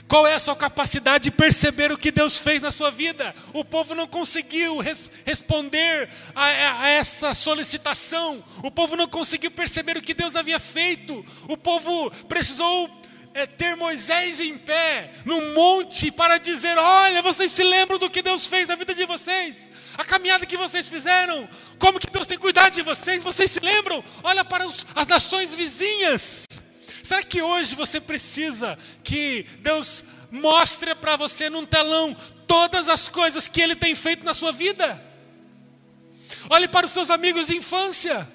Qual 0.06 0.28
é 0.28 0.34
a 0.34 0.40
sua 0.40 0.56
capacidade 0.56 1.24
de 1.24 1.32
perceber 1.32 1.94
o 1.94 1.98
que 1.98 2.12
Deus 2.12 2.40
fez 2.40 2.62
na 2.62 2.72
sua 2.72 2.92
vida? 2.92 3.34
O 3.54 3.64
povo 3.64 3.96
não 3.96 4.06
conseguiu 4.06 4.80
res 4.80 5.10
responder 5.26 6.10
a, 6.36 6.82
a, 6.82 6.88
essa 6.90 7.34
solicitação. 7.34 8.44
O 8.64 8.70
povo 8.70 8.98
não 8.98 9.08
conseguiu 9.08 9.50
perceber 9.50 9.96
o 9.96 10.04
que 10.04 10.14
Deus 10.14 10.36
havia 10.36 10.60
feito. 10.60 11.26
O 11.48 11.56
povo 11.56 12.12
precisou 12.28 12.90
é, 13.36 13.46
ter 13.46 13.76
Moisés 13.76 14.40
em 14.40 14.58
pé 14.58 15.12
no 15.26 15.54
monte 15.54 16.10
para 16.10 16.38
dizer: 16.38 16.78
Olha, 16.78 17.22
vocês 17.22 17.52
se 17.52 17.64
lembram 17.64 18.00
do 18.00 18.10
que 18.10 18.22
Deus 18.22 18.48
fez 18.48 18.66
na 18.66 18.76
vida 18.76 18.96
de 18.96 19.06
vocês? 19.06 19.70
A 19.98 20.06
caminhada 20.06 20.46
que 20.46 20.56
vocês 20.56 20.88
fizeram? 20.88 21.48
Como 21.78 22.00
que 22.00 22.10
Deus 22.10 22.26
tem 22.26 22.38
cuidado 22.38 22.74
de 22.74 22.82
vocês? 22.82 23.22
Vocês 23.22 23.52
se 23.52 23.60
lembram? 23.60 24.02
Olha 24.24 24.46
para 24.46 24.66
os, 24.66 24.88
as 24.96 25.06
nações 25.06 25.54
vizinhas. 25.54 26.46
Será 27.04 27.22
que 27.22 27.42
hoje 27.42 27.76
você 27.76 28.00
precisa 28.00 28.80
que 29.04 29.46
Deus 29.60 30.06
mostre 30.32 30.96
para 30.96 31.18
você 31.18 31.50
num 31.50 31.66
telão 31.66 32.16
todas 32.48 32.88
as 32.88 33.10
coisas 33.10 33.50
que 33.50 33.60
Ele 33.60 33.76
tem 33.76 33.94
feito 33.94 34.26
na 34.26 34.34
sua 34.34 34.54
vida? 34.54 35.04
Olhe 36.50 36.70
para 36.70 36.86
os 36.86 36.92
seus 36.94 37.10
amigos 37.10 37.48
de 37.48 37.58
infância. 37.58 38.26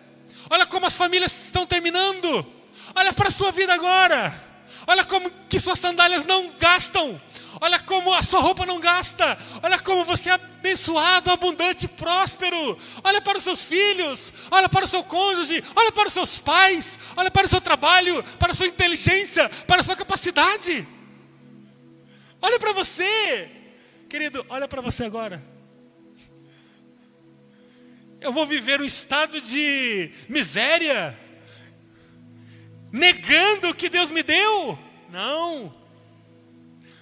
Olha 0.50 0.66
como 0.66 0.84
as 0.84 0.94
famílias 0.94 1.46
estão 1.46 1.64
terminando. 1.64 2.46
Olha 2.94 3.14
para 3.14 3.28
a 3.28 3.30
sua 3.30 3.50
vida 3.50 3.72
agora. 3.72 4.49
Olha 4.90 5.04
como 5.04 5.30
que 5.48 5.60
suas 5.60 5.78
sandálias 5.78 6.24
não 6.24 6.52
gastam. 6.58 7.20
Olha 7.60 7.78
como 7.78 8.12
a 8.12 8.24
sua 8.24 8.40
roupa 8.40 8.66
não 8.66 8.80
gasta. 8.80 9.38
Olha 9.62 9.78
como 9.78 10.04
você 10.04 10.30
é 10.30 10.32
abençoado, 10.32 11.30
abundante, 11.30 11.86
próspero. 11.86 12.76
Olha 13.04 13.20
para 13.20 13.38
os 13.38 13.44
seus 13.44 13.62
filhos. 13.62 14.32
Olha 14.50 14.68
para 14.68 14.84
o 14.84 14.88
seu 14.88 15.04
cônjuge. 15.04 15.62
Olha 15.76 15.92
para 15.92 16.08
os 16.08 16.12
seus 16.12 16.38
pais. 16.38 16.98
Olha 17.16 17.30
para 17.30 17.46
o 17.46 17.48
seu 17.48 17.60
trabalho. 17.60 18.20
Para 18.36 18.50
a 18.50 18.54
sua 18.54 18.66
inteligência. 18.66 19.48
Para 19.64 19.80
a 19.80 19.84
sua 19.84 19.94
capacidade. 19.94 20.84
Olha 22.42 22.58
para 22.58 22.72
você. 22.72 23.48
Querido, 24.08 24.44
olha 24.48 24.66
para 24.66 24.82
você 24.82 25.04
agora. 25.04 25.40
Eu 28.20 28.32
vou 28.32 28.44
viver 28.44 28.80
um 28.80 28.84
estado 28.84 29.40
de 29.40 30.10
miséria, 30.28 31.16
negando 32.92 33.70
o 33.70 33.74
que 33.74 33.88
Deus 33.88 34.10
me 34.10 34.22
deu. 34.22 34.78
Não, 35.10 35.72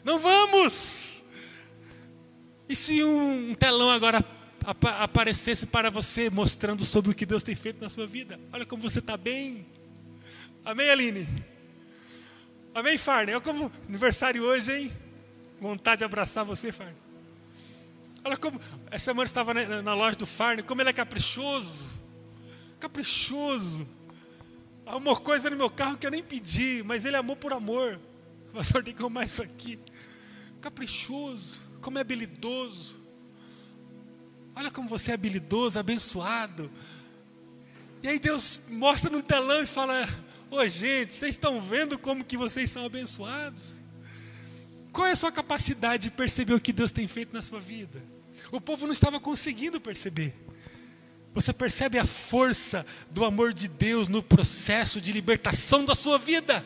não 0.04 0.18
vamos. 0.18 1.22
E 2.68 2.76
se 2.76 3.02
um 3.02 3.54
telão 3.54 3.90
agora 3.90 4.24
ap 4.64 4.84
aparecesse 4.84 5.66
para 5.66 5.90
você, 5.90 6.28
mostrando 6.28 6.84
sobre 6.84 7.10
o 7.10 7.14
que 7.14 7.24
Deus 7.24 7.42
tem 7.42 7.54
feito 7.54 7.82
na 7.82 7.88
sua 7.88 8.06
vida? 8.06 8.38
Olha 8.52 8.66
como 8.66 8.82
você 8.82 8.98
está 8.98 9.16
bem. 9.16 9.66
Amém, 10.64 10.90
Aline? 10.90 11.26
Amém, 12.74 12.98
Farne? 12.98 13.32
Olha 13.32 13.40
como 13.40 13.72
aniversário 13.88 14.42
hoje, 14.42 14.72
hein? 14.72 14.92
Vontade 15.60 16.00
de 16.00 16.04
abraçar 16.04 16.44
você, 16.44 16.70
Farne. 16.70 16.96
Olha 18.22 18.36
como. 18.36 18.60
Essa 18.90 19.06
semana 19.06 19.24
estava 19.24 19.54
na, 19.54 19.82
na 19.82 19.94
loja 19.94 20.16
do 20.16 20.26
Farne, 20.26 20.62
como 20.62 20.82
ele 20.82 20.90
é 20.90 20.92
caprichoso. 20.92 21.88
Caprichoso. 22.78 23.88
Arrumou 24.88 25.20
coisa 25.20 25.50
no 25.50 25.56
meu 25.56 25.68
carro 25.68 25.98
que 25.98 26.06
eu 26.06 26.10
nem 26.10 26.22
pedi, 26.22 26.82
mas 26.82 27.04
ele 27.04 27.14
amou 27.14 27.36
por 27.36 27.52
amor. 27.52 28.00
O 28.48 28.52
pastor 28.56 28.82
tem 28.82 28.94
que 28.94 29.02
arrumar 29.02 29.24
isso 29.26 29.42
aqui. 29.42 29.78
Caprichoso, 30.62 31.60
como 31.82 31.98
é 31.98 32.00
habilidoso. 32.00 32.96
Olha 34.56 34.70
como 34.70 34.88
você 34.88 35.10
é 35.10 35.14
habilidoso, 35.14 35.78
abençoado. 35.78 36.70
E 38.02 38.08
aí 38.08 38.18
Deus 38.18 38.62
mostra 38.70 39.10
no 39.10 39.22
telão 39.22 39.62
e 39.62 39.66
fala: 39.66 40.08
Ô 40.50 40.66
gente, 40.66 41.12
vocês 41.12 41.34
estão 41.34 41.60
vendo 41.60 41.98
como 41.98 42.24
que 42.24 42.38
vocês 42.38 42.70
são 42.70 42.86
abençoados? 42.86 43.76
Qual 44.90 45.06
é 45.06 45.10
a 45.10 45.16
sua 45.16 45.30
capacidade 45.30 46.04
de 46.04 46.10
perceber 46.10 46.54
o 46.54 46.60
que 46.60 46.72
Deus 46.72 46.90
tem 46.90 47.06
feito 47.06 47.34
na 47.34 47.42
sua 47.42 47.60
vida? 47.60 48.02
O 48.50 48.58
povo 48.58 48.86
não 48.86 48.94
estava 48.94 49.20
conseguindo 49.20 49.78
perceber. 49.78 50.34
Você 51.34 51.52
percebe 51.52 51.98
a 51.98 52.04
força 52.04 52.84
do 53.10 53.24
amor 53.24 53.52
de 53.52 53.68
Deus 53.68 54.08
no 54.08 54.22
processo 54.22 55.00
de 55.00 55.12
libertação 55.12 55.84
da 55.84 55.94
sua 55.94 56.18
vida. 56.18 56.64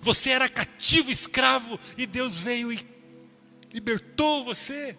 Você 0.00 0.30
era 0.30 0.48
cativo, 0.48 1.10
escravo, 1.10 1.78
e 1.96 2.06
Deus 2.06 2.38
veio 2.38 2.72
e 2.72 2.80
libertou 3.72 4.44
você. 4.44 4.96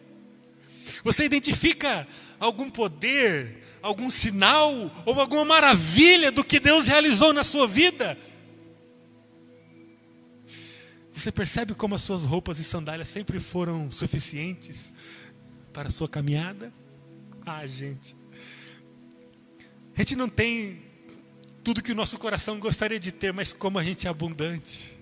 Você 1.04 1.26
identifica 1.26 2.08
algum 2.40 2.70
poder, 2.70 3.64
algum 3.82 4.10
sinal 4.10 4.72
ou 5.06 5.20
alguma 5.20 5.46
maravilha 5.46 6.32
do 6.32 6.44
que 6.44 6.60
Deus 6.60 6.88
realizou 6.88 7.34
na 7.34 7.44
sua 7.44 7.68
vida? 7.68 8.18
Você 11.14 11.32
percebe 11.32 11.76
como 11.76 11.94
as 11.94 12.02
suas 12.02 12.24
roupas 12.24 12.58
e 12.60 12.64
sandálias 12.64 13.08
sempre 13.08 13.40
foram 13.40 13.92
suficientes 13.92 14.94
para 15.74 15.88
a 15.88 15.92
sua 15.92 16.08
caminhada? 16.08 16.74
Ah, 17.46 17.66
gente. 17.66 18.21
A 20.02 20.04
gente 20.04 20.16
não 20.16 20.28
tem 20.28 20.82
tudo 21.64 21.84
que 21.84 21.92
o 21.92 21.96
nosso 21.96 22.18
coração 22.18 22.60
gostaria 22.60 23.00
de 23.00 23.12
ter, 23.12 23.32
mas 23.32 23.54
como 23.54 23.78
a 23.78 23.84
gente 23.84 24.08
é 24.08 24.10
abundante. 24.10 24.98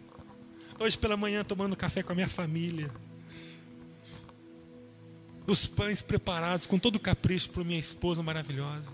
Hoje 0.78 0.98
pela 0.98 1.16
manhã, 1.16 1.42
tomando 1.42 1.74
café 1.74 2.04
com 2.04 2.12
a 2.12 2.16
minha 2.16 2.28
família. 2.28 2.92
Os 5.48 5.66
pães 5.66 6.02
preparados 6.02 6.68
com 6.68 6.78
todo 6.78 6.98
o 6.98 7.00
capricho 7.00 7.50
para 7.50 7.64
minha 7.64 7.80
esposa 7.80 8.22
maravilhosa. 8.22 8.92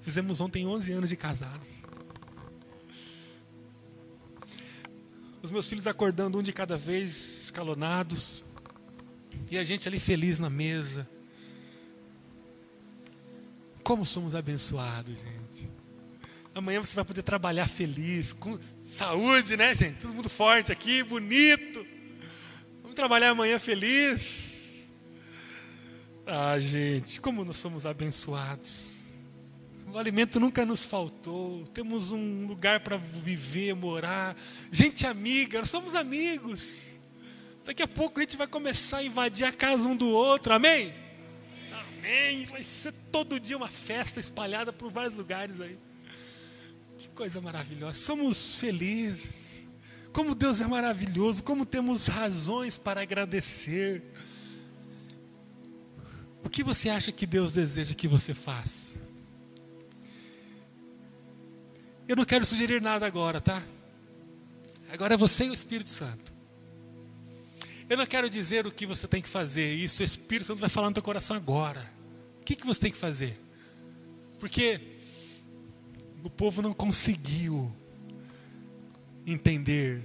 Fizemos 0.00 0.40
ontem 0.40 0.66
11 0.66 0.90
anos 0.90 1.08
de 1.08 1.16
casados. 1.16 1.84
Os 5.40 5.52
meus 5.52 5.68
filhos 5.68 5.86
acordando 5.86 6.40
um 6.40 6.42
de 6.42 6.52
cada 6.52 6.76
vez, 6.76 7.38
escalonados. 7.44 8.44
E 9.48 9.58
a 9.58 9.62
gente 9.62 9.86
ali 9.86 10.00
feliz 10.00 10.40
na 10.40 10.50
mesa. 10.50 11.08
Como 13.84 14.06
somos 14.06 14.34
abençoados, 14.34 15.14
gente. 15.14 15.70
Amanhã 16.54 16.80
você 16.80 16.96
vai 16.96 17.04
poder 17.04 17.22
trabalhar 17.22 17.68
feliz, 17.68 18.32
com 18.32 18.58
saúde, 18.82 19.56
né, 19.56 19.74
gente? 19.74 19.98
Todo 19.98 20.14
mundo 20.14 20.30
forte 20.30 20.72
aqui, 20.72 21.02
bonito. 21.02 21.86
Vamos 22.80 22.94
trabalhar 22.94 23.30
amanhã 23.30 23.58
feliz. 23.58 24.86
Ah, 26.26 26.58
gente, 26.58 27.20
como 27.20 27.44
nós 27.44 27.58
somos 27.58 27.84
abençoados. 27.84 29.12
O 29.92 29.98
alimento 29.98 30.40
nunca 30.40 30.64
nos 30.64 30.86
faltou. 30.86 31.66
Temos 31.66 32.10
um 32.10 32.46
lugar 32.46 32.80
para 32.80 32.96
viver, 32.96 33.74
morar. 33.74 34.34
Gente 34.72 35.06
amiga, 35.06 35.58
nós 35.58 35.68
somos 35.68 35.94
amigos. 35.94 36.86
Daqui 37.66 37.82
a 37.82 37.88
pouco 37.88 38.18
a 38.18 38.22
gente 38.22 38.36
vai 38.36 38.46
começar 38.46 38.98
a 38.98 39.04
invadir 39.04 39.44
a 39.44 39.52
casa 39.52 39.86
um 39.86 39.94
do 39.94 40.08
outro. 40.08 40.54
Amém? 40.54 40.94
Amém. 42.04 42.44
Vai 42.44 42.62
ser 42.62 42.92
todo 43.10 43.40
dia 43.40 43.56
uma 43.56 43.68
festa 43.68 44.20
espalhada 44.20 44.72
por 44.72 44.90
vários 44.90 45.14
lugares 45.14 45.58
aí. 45.60 45.78
Que 46.98 47.08
coisa 47.08 47.40
maravilhosa. 47.40 47.98
Somos 47.98 48.56
felizes. 48.56 49.66
Como 50.12 50.34
Deus 50.34 50.60
é 50.60 50.66
maravilhoso. 50.66 51.42
Como 51.42 51.64
temos 51.64 52.06
razões 52.06 52.76
para 52.76 53.00
agradecer. 53.00 54.02
O 56.44 56.50
que 56.50 56.62
você 56.62 56.90
acha 56.90 57.10
que 57.10 57.26
Deus 57.26 57.50
deseja 57.52 57.94
que 57.94 58.06
você 58.06 58.34
faça? 58.34 59.02
Eu 62.06 62.16
não 62.16 62.26
quero 62.26 62.44
sugerir 62.44 62.82
nada 62.82 63.06
agora, 63.06 63.40
tá? 63.40 63.62
Agora 64.90 65.14
é 65.14 65.16
você 65.16 65.46
e 65.46 65.50
o 65.50 65.54
Espírito 65.54 65.88
Santo. 65.88 66.34
Eu 67.88 67.96
não 67.96 68.06
quero 68.06 68.28
dizer 68.28 68.66
o 68.66 68.72
que 68.72 68.84
você 68.84 69.08
tem 69.08 69.22
que 69.22 69.28
fazer, 69.28 69.72
isso 69.74 70.02
o 70.02 70.04
Espírito 70.04 70.46
Santo 70.46 70.60
vai 70.60 70.70
falar 70.70 70.88
no 70.88 70.94
teu 70.94 71.02
coração 71.02 71.34
agora. 71.34 71.93
O 72.44 72.46
que, 72.46 72.56
que 72.56 72.66
você 72.66 72.78
tem 72.78 72.90
que 72.92 72.98
fazer? 72.98 73.40
Porque 74.38 74.78
o 76.22 76.28
povo 76.28 76.60
não 76.60 76.74
conseguiu 76.74 77.74
entender 79.26 80.04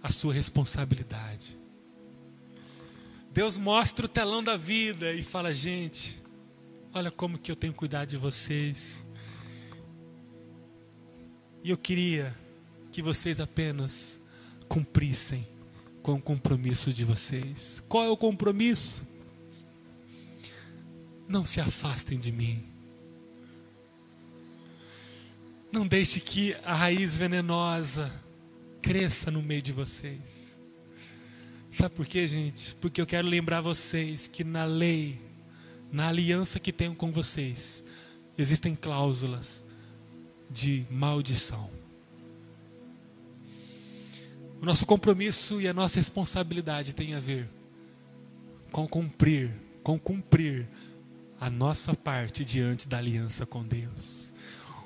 a 0.00 0.08
sua 0.08 0.32
responsabilidade. 0.32 1.58
Deus 3.32 3.58
mostra 3.58 4.06
o 4.06 4.08
telão 4.08 4.40
da 4.40 4.56
vida 4.56 5.12
e 5.12 5.24
fala: 5.24 5.52
gente, 5.52 6.16
olha 6.94 7.10
como 7.10 7.36
que 7.36 7.50
eu 7.50 7.56
tenho 7.56 7.72
cuidado 7.72 8.10
de 8.10 8.16
vocês. 8.16 9.04
E 11.64 11.70
eu 11.70 11.76
queria 11.76 12.38
que 12.92 13.02
vocês 13.02 13.40
apenas 13.40 14.20
cumprissem 14.68 15.44
com 16.04 16.12
o 16.14 16.22
compromisso 16.22 16.92
de 16.92 17.04
vocês. 17.04 17.82
Qual 17.88 18.04
é 18.04 18.08
o 18.08 18.16
compromisso? 18.16 19.10
Não 21.28 21.44
se 21.44 21.60
afastem 21.60 22.18
de 22.18 22.30
mim. 22.30 22.64
Não 25.70 25.86
deixe 25.86 26.20
que 26.20 26.54
a 26.64 26.74
raiz 26.74 27.16
venenosa 27.16 28.12
cresça 28.82 29.30
no 29.30 29.42
meio 29.42 29.62
de 29.62 29.72
vocês. 29.72 30.60
Sabe 31.70 31.94
por 31.94 32.06
quê, 32.06 32.28
gente? 32.28 32.74
Porque 32.74 33.00
eu 33.00 33.06
quero 33.06 33.26
lembrar 33.26 33.62
vocês 33.62 34.26
que 34.26 34.44
na 34.44 34.66
lei, 34.66 35.18
na 35.90 36.08
aliança 36.08 36.60
que 36.60 36.70
tenho 36.70 36.94
com 36.94 37.10
vocês, 37.10 37.82
existem 38.36 38.74
cláusulas 38.74 39.64
de 40.50 40.84
maldição. 40.90 41.70
O 44.60 44.66
nosso 44.66 44.84
compromisso 44.84 45.60
e 45.60 45.66
a 45.66 45.72
nossa 45.72 45.98
responsabilidade 45.98 46.94
tem 46.94 47.14
a 47.14 47.20
ver 47.20 47.48
com 48.70 48.86
cumprir, 48.86 49.50
com 49.82 49.98
cumprir 49.98 50.68
a 51.42 51.50
nossa 51.50 51.92
parte 51.92 52.44
diante 52.44 52.86
da 52.86 52.98
aliança 52.98 53.44
com 53.44 53.66
Deus. 53.66 54.32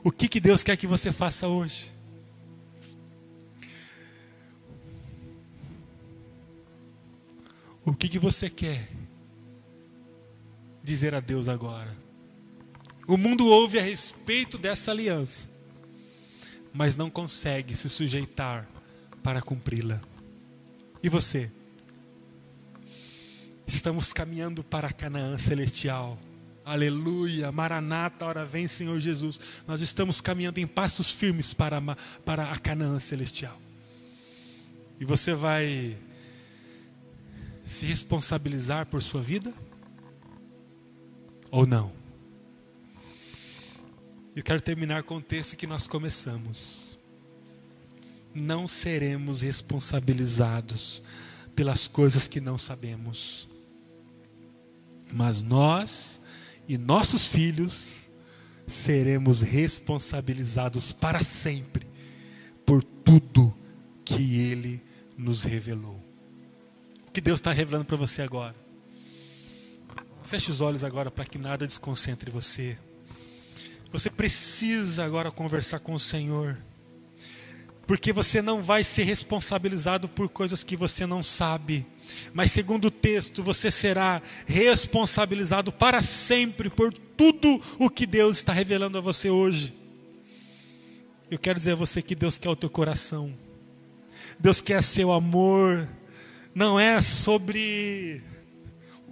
O 0.03 0.11
que, 0.11 0.27
que 0.27 0.41
Deus 0.41 0.63
quer 0.63 0.75
que 0.75 0.87
você 0.87 1.13
faça 1.13 1.47
hoje? 1.47 1.93
O 7.85 7.93
que, 7.93 8.09
que 8.09 8.19
você 8.19 8.49
quer 8.49 8.89
dizer 10.83 11.15
a 11.15 11.21
Deus 11.21 11.47
agora? 11.47 11.95
O 13.07 13.19
mundo 13.19 13.47
ouve 13.49 13.79
a 13.79 13.83
respeito 13.83 14.57
dessa 14.57 14.93
aliança, 14.93 15.51
mas 16.73 16.97
não 16.97 17.11
consegue 17.11 17.75
se 17.75 17.91
sujeitar 17.91 18.67
para 19.23 19.43
cumpri-la. 19.43 20.01
E 21.03 21.11
você? 21.11 21.51
Estamos 23.67 24.15
caminhando 24.15 24.65
para 24.65 24.91
Canaã 24.91 25.37
celestial. 25.37 26.19
Aleluia, 26.67 27.53
Maranata, 27.53 28.25
hora 28.27 28.45
vem, 28.45 28.67
Senhor 28.67 28.99
Jesus. 28.99 29.39
Nós 29.69 29.81
estamos 29.81 30.21
caminhando 30.21 30.59
em 30.59 30.67
passos 30.67 31.13
firmes 31.13 31.55
para, 31.55 31.81
para 32.25 32.51
a 32.51 32.59
Canaã 32.59 32.99
celestial. 32.99 33.57
E 34.99 35.05
você 35.05 35.33
vai 35.33 35.97
se 37.65 37.87
responsabilizar 37.87 38.85
por 38.87 39.01
sua 39.01 39.23
vida? 39.23 39.55
Ou 41.53 41.65
não? 41.65 41.93
Eu 44.35 44.43
quero 44.43 44.61
terminar 44.61 45.05
com 45.05 45.19
o 45.19 45.23
texto 45.23 45.57
que 45.57 45.69
nós 45.69 45.87
começamos. 45.87 46.99
Não 48.35 48.67
seremos 48.67 49.41
responsabilizados 49.41 51.01
pelas 51.55 51.87
coisas 51.87 52.27
que 52.27 52.41
não 52.41 52.59
sabemos, 52.59 53.49
mas 55.13 55.41
nós 55.41 56.26
e 56.69 56.77
nossos 56.77 57.27
filhos 57.27 58.09
seremos 58.67 59.43
responsabilizados 59.43 60.93
para 60.93 61.23
sempre 61.23 61.87
por 62.65 62.83
tudo 62.83 63.55
que 64.05 64.41
Ele 64.41 64.83
nos 65.17 65.45
revelou. 65.45 66.03
O 67.09 67.13
que 67.13 67.21
Deus 67.21 67.39
está 67.39 67.53
revelando 67.53 67.85
para 67.85 67.97
você 67.97 68.23
agora? 68.23 68.55
Feche 70.25 70.51
os 70.51 70.61
olhos 70.61 70.83
agora 70.83 71.11
para 71.11 71.25
que 71.25 71.39
nada 71.39 71.67
desconcentre 71.67 72.31
você. 72.31 72.77
Você 73.93 74.11
precisa 74.11 75.05
agora 75.05 75.31
conversar 75.31 75.79
com 75.79 75.95
o 75.95 76.01
Senhor. 76.01 76.59
Porque 77.87 78.13
você 78.13 78.43
não 78.43 78.61
vai 78.61 78.83
ser 78.83 79.05
responsabilizado 79.05 80.09
por 80.09 80.29
coisas 80.29 80.65
que 80.65 80.77
você 80.77 81.07
não 81.07 81.23
sabe. 81.23 81.87
Mas, 82.33 82.51
segundo 82.51 82.87
o 82.87 82.91
texto, 82.91 83.43
você 83.43 83.71
será 83.71 84.23
responsabilizado 84.47 85.73
para 85.73 86.03
sempre 86.03 86.69
por 86.69 86.93
tudo 86.93 87.61
o 87.79 87.89
que 87.89 88.07
Deus 88.07 88.37
está 88.37 88.53
revelando 88.53 88.99
a 88.99 89.01
você 89.01 89.31
hoje. 89.31 89.73
Eu 91.31 91.39
quero 91.39 91.59
dizer 91.59 91.73
a 91.73 91.77
você 91.77 92.01
que 92.03 92.15
Deus 92.15 92.39
quer 92.39 92.49
o 92.49 92.57
teu 92.57 92.71
coração. 92.71 93.33
Deus 94.39 94.61
quer 94.61 94.83
seu 94.83 95.13
amor. 95.13 95.89
Não 96.55 96.79
é 96.79 97.03
sobre 97.03 98.23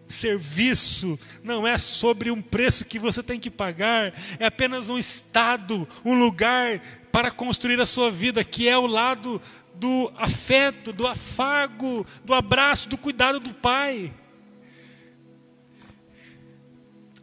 serviço, 0.06 1.18
não 1.42 1.66
é 1.66 1.76
sobre 1.78 2.30
um 2.30 2.40
preço 2.40 2.84
que 2.84 2.98
você 2.98 3.22
tem 3.22 3.40
que 3.40 3.50
pagar, 3.50 4.12
é 4.38 4.46
apenas 4.46 4.88
um 4.88 4.98
estado, 4.98 5.88
um 6.04 6.18
lugar 6.18 6.80
para 7.10 7.30
construir 7.30 7.80
a 7.80 7.86
sua 7.86 8.10
vida, 8.10 8.44
que 8.44 8.68
é 8.68 8.76
o 8.76 8.86
lado 8.86 9.40
do 9.74 10.12
afeto, 10.16 10.92
do 10.92 11.06
afago, 11.06 12.06
do 12.24 12.34
abraço, 12.34 12.88
do 12.88 12.96
cuidado 12.96 13.40
do 13.40 13.54
Pai. 13.54 14.14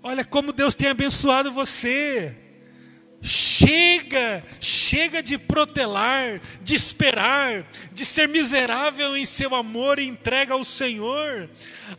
Olha 0.04 0.26
como 0.26 0.52
Deus 0.52 0.74
tem 0.74 0.90
abençoado 0.90 1.52
você. 1.52 2.41
Chega, 3.22 4.44
chega 4.60 5.22
de 5.22 5.38
protelar, 5.38 6.42
de 6.64 6.74
esperar, 6.74 7.64
de 7.94 8.04
ser 8.04 8.28
miserável 8.28 9.16
em 9.16 9.26
seu 9.26 9.54
amor 9.54 10.00
e 10.00 10.08
entrega 10.08 10.56
ao 10.56 10.66
Senhor. 10.66 11.48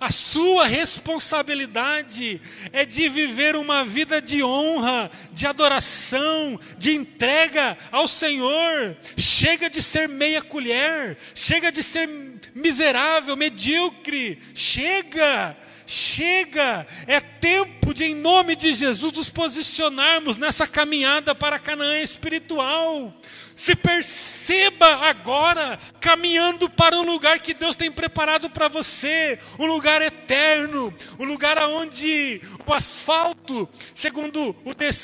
A 0.01 0.11
sua 0.11 0.66
responsabilidade 0.66 2.41
é 2.73 2.85
de 2.85 3.09
viver 3.09 3.55
uma 3.55 3.85
vida 3.85 4.20
de 4.20 4.43
honra, 4.43 5.09
de 5.33 5.47
adoração, 5.47 6.59
de 6.77 6.97
entrega 6.97 7.77
ao 7.93 8.09
Senhor. 8.09 8.97
Chega 9.16 9.70
de 9.70 9.81
ser 9.81 10.09
meia 10.09 10.43
colher, 10.43 11.16
chega 11.37 11.70
de 11.70 11.85
ser 11.85 12.09
miserável, 12.53 13.37
medíocre. 13.37 14.39
Chega 14.55 15.57
Chega, 15.95 16.86
é 17.07 17.20
tempo 17.20 17.93
de, 17.93 18.07
em 18.07 18.14
nome 18.14 18.57
de 18.57 18.72
Jesus, 18.72 19.12
nos 19.12 19.28
posicionarmos 19.28 20.38
nessa 20.38 20.66
caminhada 20.66 21.34
para 21.34 21.59
Canaã 21.59 22.01
espiritual. 22.01 23.14
Se 23.55 23.76
perceba 23.76 24.86
agora 25.07 25.78
caminhando 26.01 26.70
para 26.70 26.97
um 26.97 27.03
lugar 27.03 27.40
que 27.40 27.53
Deus 27.53 27.76
tem 27.76 27.93
preparado 27.93 28.49
para 28.49 28.68
você, 28.68 29.38
um 29.59 29.66
lugar 29.66 30.01
eterno, 30.01 30.95
um 31.20 31.26
lugar 31.26 31.59
onde 31.68 32.40
o 32.66 32.72
asfalto, 32.72 33.68
segundo 33.95 34.57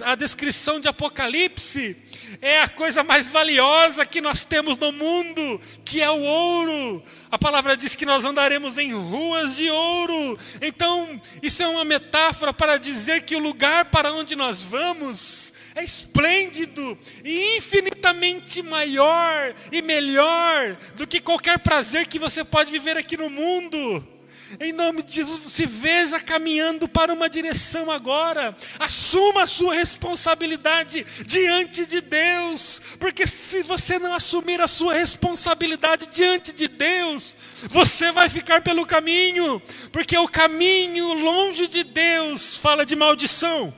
a 0.06 0.14
descrição 0.14 0.80
de 0.80 0.88
Apocalipse, 0.88 1.98
é 2.40 2.60
a 2.60 2.68
coisa 2.68 3.02
mais 3.02 3.30
valiosa 3.30 4.06
que 4.06 4.20
nós 4.20 4.44
temos 4.44 4.76
no 4.76 4.92
mundo, 4.92 5.60
que 5.84 6.02
é 6.02 6.10
o 6.10 6.20
ouro. 6.20 7.02
A 7.30 7.38
palavra 7.38 7.76
diz 7.76 7.94
que 7.94 8.06
nós 8.06 8.24
andaremos 8.24 8.78
em 8.78 8.92
ruas 8.92 9.56
de 9.56 9.70
ouro. 9.70 10.38
Então, 10.60 11.20
isso 11.42 11.62
é 11.62 11.68
uma 11.68 11.84
metáfora 11.84 12.52
para 12.52 12.78
dizer 12.78 13.22
que 13.22 13.36
o 13.36 13.40
lugar 13.40 13.86
para 13.86 14.12
onde 14.12 14.34
nós 14.34 14.62
vamos 14.62 15.52
é 15.74 15.84
esplêndido 15.84 16.98
e 17.24 17.56
infinitamente 17.58 18.62
maior 18.62 19.54
e 19.70 19.80
melhor 19.82 20.76
do 20.96 21.06
que 21.06 21.20
qualquer 21.20 21.58
prazer 21.58 22.06
que 22.06 22.18
você 22.18 22.42
pode 22.44 22.72
viver 22.72 22.96
aqui 22.96 23.16
no 23.16 23.30
mundo. 23.30 24.17
Em 24.58 24.72
nome 24.72 25.02
de 25.02 25.16
Jesus, 25.16 25.52
se 25.52 25.66
veja 25.66 26.18
caminhando 26.18 26.88
para 26.88 27.12
uma 27.12 27.28
direção 27.28 27.90
agora. 27.90 28.56
Assuma 28.78 29.42
a 29.42 29.46
sua 29.46 29.74
responsabilidade 29.74 31.04
diante 31.26 31.84
de 31.84 32.00
Deus, 32.00 32.80
porque 32.98 33.26
se 33.26 33.62
você 33.62 33.98
não 33.98 34.14
assumir 34.14 34.58
a 34.60 34.66
sua 34.66 34.94
responsabilidade 34.94 36.06
diante 36.06 36.52
de 36.52 36.66
Deus, 36.66 37.36
você 37.68 38.10
vai 38.10 38.30
ficar 38.30 38.62
pelo 38.62 38.86
caminho, 38.86 39.60
porque 39.92 40.16
o 40.16 40.28
caminho 40.28 41.12
longe 41.12 41.68
de 41.68 41.84
Deus 41.84 42.56
fala 42.56 42.86
de 42.86 42.96
maldição. 42.96 43.74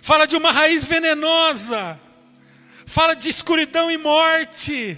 Fala 0.00 0.26
de 0.26 0.36
uma 0.36 0.52
raiz 0.52 0.86
venenosa. 0.86 1.98
Fala 2.86 3.14
de 3.14 3.28
escuridão 3.28 3.90
e 3.90 3.96
morte. 3.98 4.96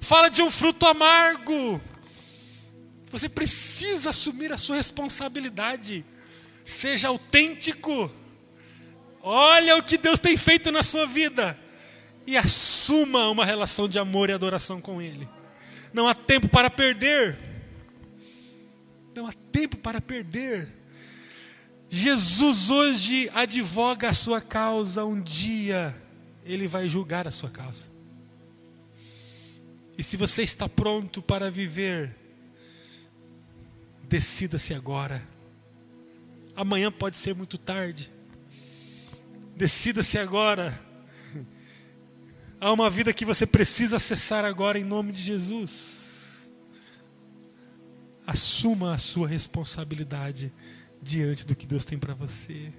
Fala 0.00 0.30
de 0.30 0.40
um 0.40 0.50
fruto 0.50 0.86
amargo 0.86 1.80
você 3.12 3.28
precisa 3.28 4.08
assumir 4.08 4.50
a 4.54 4.58
sua 4.58 4.76
responsabilidade. 4.76 6.02
Seja 6.64 7.08
autêntico. 7.08 8.10
Olha 9.20 9.76
o 9.76 9.82
que 9.82 9.98
Deus 9.98 10.18
tem 10.18 10.34
feito 10.34 10.72
na 10.72 10.82
sua 10.82 11.06
vida. 11.06 11.58
E 12.26 12.38
assuma 12.38 13.28
uma 13.28 13.44
relação 13.44 13.86
de 13.86 13.98
amor 13.98 14.30
e 14.30 14.32
adoração 14.32 14.80
com 14.80 15.02
Ele. 15.02 15.28
Não 15.92 16.08
há 16.08 16.14
tempo 16.14 16.48
para 16.48 16.70
perder. 16.70 17.38
Não 19.14 19.26
há 19.26 19.32
tempo 19.52 19.76
para 19.76 20.00
perder. 20.00 20.74
Jesus 21.90 22.70
hoje 22.70 23.30
advoga 23.34 24.08
a 24.08 24.14
sua 24.14 24.40
causa. 24.40 25.04
Um 25.04 25.20
dia 25.20 25.94
Ele 26.46 26.66
vai 26.66 26.88
julgar 26.88 27.28
a 27.28 27.30
sua 27.30 27.50
causa. 27.50 27.90
E 29.98 30.02
se 30.02 30.16
você 30.16 30.42
está 30.42 30.66
pronto 30.66 31.20
para 31.20 31.50
viver 31.50 32.21
Decida-se 34.12 34.74
agora. 34.74 35.22
Amanhã 36.54 36.92
pode 36.92 37.16
ser 37.16 37.34
muito 37.34 37.56
tarde. 37.56 38.12
Decida-se 39.56 40.18
agora. 40.18 40.78
Há 42.60 42.70
uma 42.70 42.90
vida 42.90 43.10
que 43.14 43.24
você 43.24 43.46
precisa 43.46 43.96
acessar 43.96 44.44
agora 44.44 44.78
em 44.78 44.84
nome 44.84 45.12
de 45.12 45.22
Jesus. 45.22 46.50
Assuma 48.26 48.92
a 48.92 48.98
sua 48.98 49.26
responsabilidade 49.26 50.52
diante 51.00 51.46
do 51.46 51.56
que 51.56 51.66
Deus 51.66 51.86
tem 51.86 51.98
para 51.98 52.12
você. 52.12 52.70